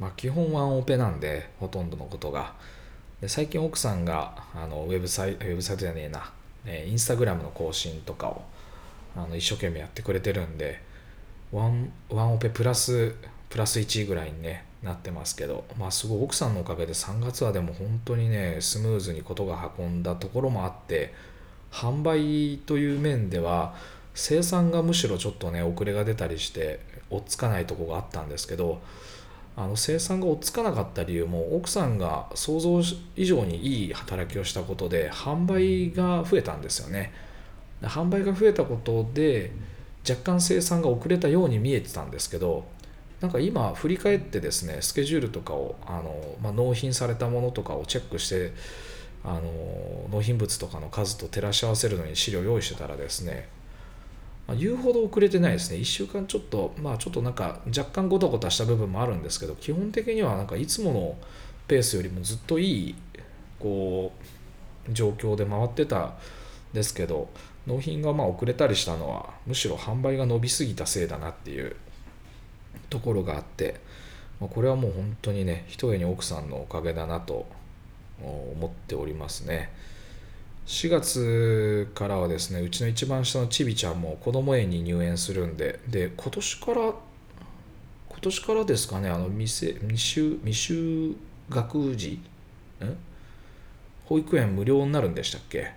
[0.00, 2.54] まあ、基本ワンオペなんでほとんどのことが
[3.20, 6.32] で最近奥さんがあのウェブサイトウェブサイトじゃねえな、
[6.66, 8.42] えインスタグラムの更新とかを
[9.14, 10.80] あの一生懸命やってくれてるんで
[11.52, 13.14] ワンワンオペプラス
[13.48, 21.14] プラス1ぐらいに、ね、なってますけど、まあ、すごい奥さんのおかげで3月はでも本当にねスムーズにことが運んだところもあって
[21.70, 23.76] 販売という面では
[24.14, 28.80] 生産がむしろちょっとね遅れが出たりして追っつかないとこがあったんですけど
[29.56, 32.80] あの生産が追っつかなかった理由も奥さんが想像
[33.16, 37.12] 以上にいい働きをしたことで販売が増えたんですよね。
[37.82, 39.50] 販売が増えたことで
[40.08, 42.64] 若干生産が遅れたように見えてたんですけど
[43.20, 48.52] なんか今振り返ってですねスケジュールとかをあの、まあ、納品されたものとかをチェックして
[49.24, 53.48] あの納品物とかの数と照らし合わせるのに資料用意してたらですね
[54.52, 55.78] ま言うほど遅れてないですね。
[55.78, 61.16] 1週間ちょっとまあちょっとなんか若干ごたごたした部分もあるんですけど基本的にはなんかいつもの
[61.66, 62.94] ペースよりもずっといい
[63.58, 64.12] こ
[64.88, 66.14] う状況で回ってたん
[66.72, 67.28] ですけど
[67.66, 71.76] 納品がまあ遅れたりしたのはむしろ販売が伸びすぎたせいだなっていう
[72.90, 73.80] ところがあって、
[74.40, 77.46] まあ、これはもう本当にねひとえに奥さんのおかげだなと
[78.20, 79.72] 思っておりますね。
[80.66, 86.96] 4月からはですねうちの一番下のちびちゃんも子ども園に入園するんでで今年から今
[88.20, 91.16] 年からですかねあの未未就未就
[91.50, 92.12] 学児？
[92.12, 92.18] ん？
[94.04, 95.72] 保育園無料になるんでしたっけ？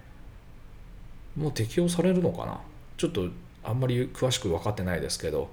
[1.36, 2.60] もう適用されるのかな？
[2.98, 3.28] ちょっと
[3.64, 5.50] あんまり詳しく分かってないですけど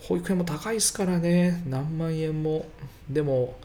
[0.00, 2.66] 保育園も高いですからね何万円も。
[3.10, 3.56] でも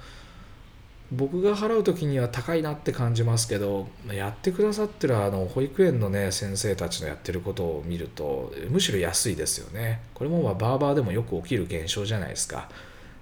[1.16, 10.02] 僕が払う時には高いなって感じますけどやってくださってるあの保育園のね先生たちのやってることを見るとむしろ安いですよね。
[10.14, 12.70] これもまあバーバーでもよく起きる現象じゃないですか。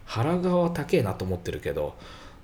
[0.07, 1.95] 払う側は高えなと思ってるけど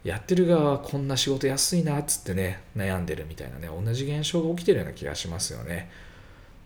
[0.03, 5.89] やってる側はこんな仕事安いなっつってね悩んでるみたいなね同じ現象が起きてるような気がしますよね。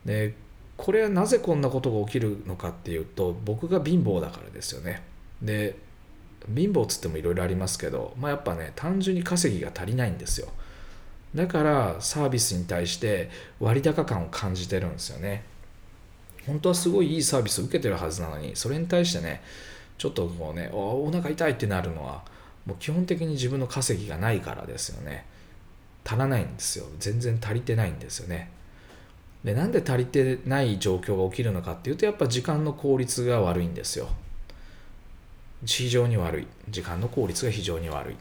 [0.06, 0.34] で
[0.78, 5.04] これはなぜこんなことが起きるのかっていうと僕が貧乏だからですよね。
[5.42, 5.76] で
[6.48, 10.48] 貧乏っつってもいろいろありますけど、まあ、やっぱね単純に稼ぎが足りないんですよ。
[11.36, 13.30] だからサービスに対して
[13.60, 15.44] 割高感を感じてるんですよね。
[16.46, 19.42] 本当はすごいいいサービスを受けてるはずなのにそれに対してね
[19.98, 22.24] ちょっとこうねおお腹痛いってなるのは
[22.66, 25.26] もう基本的に自分の稼ぎがないからですよね。
[26.04, 26.86] 足らないんですよ。
[27.00, 28.50] 全然足りてないんですよね。
[29.44, 34.10] でなんで足りてない状況が起きるのかっていうとやっぱ時間の効率が悪いんですよ。
[35.66, 36.48] 非常に悪い。
[36.70, 38.16] 時間の効率が非常に悪い。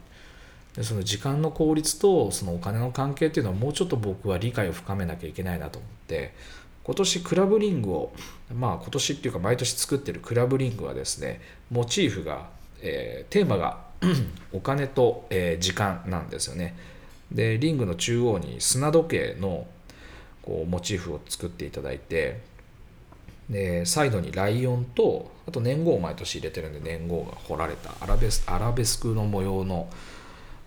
[0.74, 6.32] でその時間の効率とそのお金の関係っていうのはもうちょっと僕は理解を深めなきゃいけないなと思って
[6.84, 8.12] 今年クラブリングを
[8.55, 12.49] まあ今年っていうか毎年作ってるクラブリングはですねモチーフが、
[12.82, 13.80] えー、テーマが
[14.53, 16.74] お金と、えー、時間なんですよね。
[17.30, 19.66] でリングの中央に砂時計の
[20.43, 22.41] こうモチーフを作っていただいて
[23.51, 29.88] でサイドにライオンとあと年号を毎年入れてるんで年号が彫られたアラベスアラベスクの模様の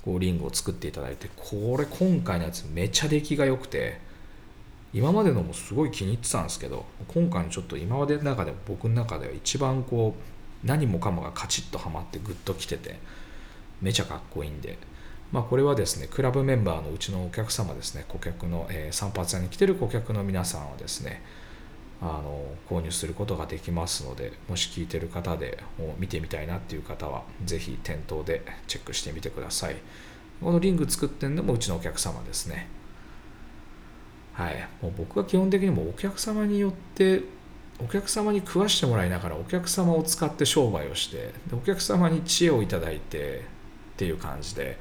[0.03, 3.99] こうリングを作っていただいてこれ今回のやつめちゃ出来が良くて
[4.93, 10.15] 今までのもすごい気に入ってたんですけど今回のちょっと今までの中でも僕の中では一番こ
[10.63, 12.99] う何もかもがカチッとはまってグッときてて
[13.81, 14.77] めちゃかっこいいんで
[15.31, 21.23] まあ、これはですねクラブメンバーのうちのお客様ですね顧客の、えー、散髪屋に来てる顧客の皆さんはですね
[22.03, 29.75] あの購入することができますのでもし聞いてる方でも見てみたいなっていう方は是非店頭でチェックしてみてください。
[30.41, 32.67] このリング作ってんのもうちのお客様ですね。
[34.33, 34.67] はい。
[34.81, 37.21] もう僕は基本的にもお客様によって
[37.79, 44.77] お客様に食わしてもらいながらお客様を使って商売をしてでお客様に知恵をいただいてっていう感じで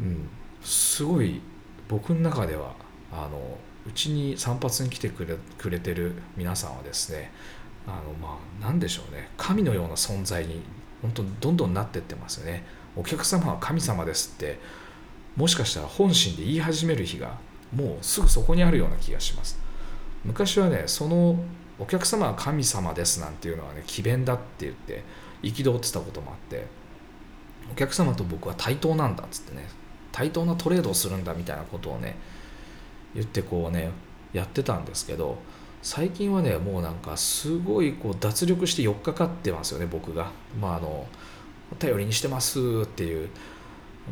[0.00, 0.28] うん、
[0.62, 1.40] すごい
[1.88, 2.74] 僕の中では
[3.12, 7.32] あのうちに散髪に来てくれくれてる皆さんはですね
[7.86, 9.28] あのまあ何でしょうね。
[9.36, 10.62] 神のような存在に
[11.00, 12.64] 本当どんどんなってってますよね。
[12.96, 14.58] お客様は神様ですって
[15.36, 17.38] もしかしたら本心で言い始める日が
[17.74, 19.58] もうすぐそこにあるような気がします。
[20.24, 21.36] 昔はねその
[21.78, 25.02] お客様は神様ですなんていうのはね詭弁だって言って
[25.42, 26.66] 憤ってたこともあって
[27.72, 29.66] お客様と僕は対等なんだっつってね
[30.12, 32.16] 対等なトレードをするんだみたいなことをね
[33.14, 33.90] 言ってこうね
[34.32, 35.38] やってたんですけど
[35.82, 40.30] 最近はねもうなんかすごいこう脱力して寄っかかってますよね僕が。
[40.60, 41.06] まああの
[41.78, 43.28] 頼りにしてますっていう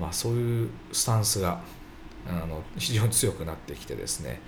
[0.01, 1.61] まあそういうスタンスが
[2.26, 4.40] あの非常に強くなってきてですね、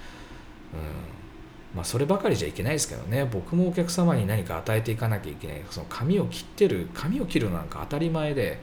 [1.75, 3.25] まあ、そればかりじゃいけないですけどね。
[3.25, 5.63] 僕もお客様に何か与えていかなきゃいけない。
[5.71, 8.61] その髪を切ってる髪を切るなんか当たり前で、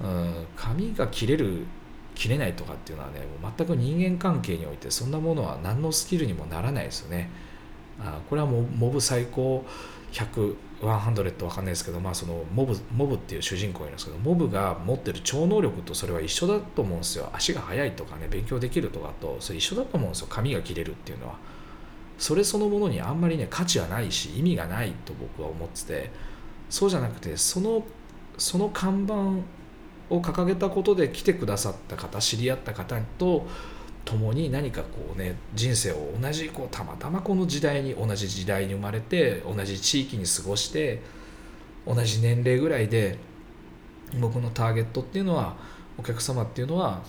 [0.00, 1.64] うん、髪が切れる
[2.18, 7.30] 切れないとかっていうのはねもう全く人間関係においてそんなものは何のスキルにもならないですよね。
[8.00, 9.64] あこれはもうモブ最高
[10.12, 11.14] 100 100わかん
[11.64, 17.30] ないですけど、まあ、そのモブモブっていう主人公がいるんですけどモブが持ってる超能力とそれは一緒だと思うんですよ。
[17.32, 20.26] 足が速いとかね勉強できるとかとそれ一緒だと思うんですよ。
[20.28, 21.34] 髪が切れるっていうのは。
[22.18, 26.10] それそのものにあんまりね価値はないし意味がないと僕は思ってて
[26.68, 27.84] そうじゃなくてその
[28.36, 29.14] その看板
[30.10, 33.46] を掲げたことで来てくださった方知り合った方と
[34.04, 41.02] 共に何かこうね人生を同じこうたまたまこの時代に同じ時代に生まれて同じ地域に過ごして
[41.86, 43.18] 同じ年齢ぐらいで
[44.18, 45.56] 僕のターゲットっていうのは
[45.98, 47.02] お客様っていうのは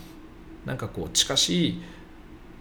[0.65, 1.81] なんかこう近しい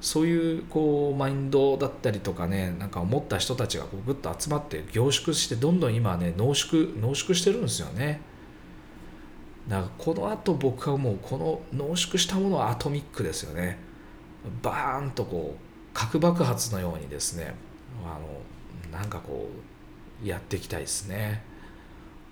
[0.00, 8.20] そういうこうマインドだったりとかねなんか思った人たちがこうグッと集まって凝縮してどんどん今ね濃縮濃縮してるんですよね。
[9.68, 13.78] だからこのあと僕はもうこの濃縮したものはアトミックですよね。
[14.62, 15.60] バーンとこう
[15.92, 17.54] 核爆発のようにですね。
[18.04, 19.48] あのなんかこ
[20.22, 21.42] うやっていきたいですね。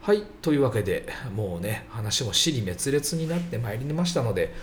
[0.00, 4.54] はいというわけでもうね話も死に滅裂になってまいりましたので、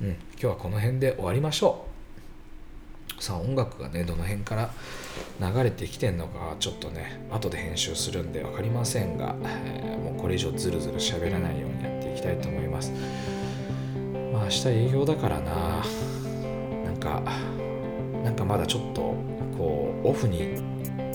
[0.00, 1.86] うん、今日はこの辺で終わりましょ
[3.18, 3.22] う。
[3.22, 4.70] さあ音楽がねどの辺から
[5.40, 12.92] 流れてきてんのかちょっとね後で編集するんで分かりませんが、えー、もうこれ以上ズルズル喋らないようにいきたいと思います。
[14.32, 15.84] まあ明日営業だからな。
[16.84, 17.22] なんか
[18.24, 19.14] なんかまだちょっと
[19.56, 20.54] こうオフに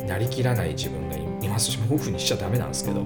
[0.07, 1.71] なりきらない自分がいます。
[1.71, 3.01] しオフにしちゃダメなんですけど。
[3.01, 3.03] あ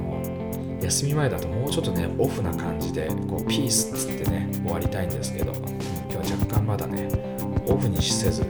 [0.00, 5.52] の休み前だともうちょっとねオフな感じでこうピースっつってね終わりたいんですけど。
[6.14, 7.08] 今日は若干まだね
[7.66, 8.44] オフにせず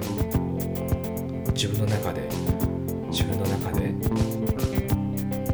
[1.55, 2.29] 自分の中で
[3.11, 3.95] 自分の中で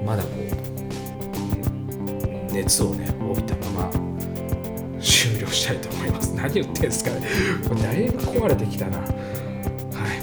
[0.05, 0.40] まだこう
[2.71, 3.91] 熱をね帯びたまま
[5.01, 6.33] 終了したいと思います。
[6.35, 7.27] 何言ってんすかね。
[7.69, 8.99] もうだいぶ壊れてきたな。
[8.99, 9.09] はい。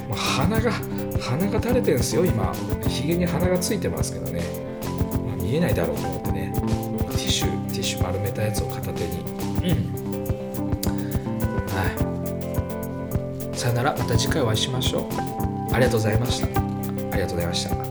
[0.07, 0.71] もう鼻が
[1.19, 2.25] 鼻が垂れてるんですよ。
[2.25, 2.53] 今。
[2.87, 4.41] ひげに鼻がついてますけどね、
[5.25, 6.53] まあ、見えないだろうと思ってね。
[6.55, 9.19] ティッシュティッシュ丸めたやつを片手に。
[9.19, 10.05] うん。
[11.67, 11.83] は
[13.53, 13.57] い。
[13.57, 13.95] さよなら。
[13.97, 15.03] また次回お会いしましょう。
[15.73, 16.47] ありがとうございました。
[16.47, 17.86] ありがとうございました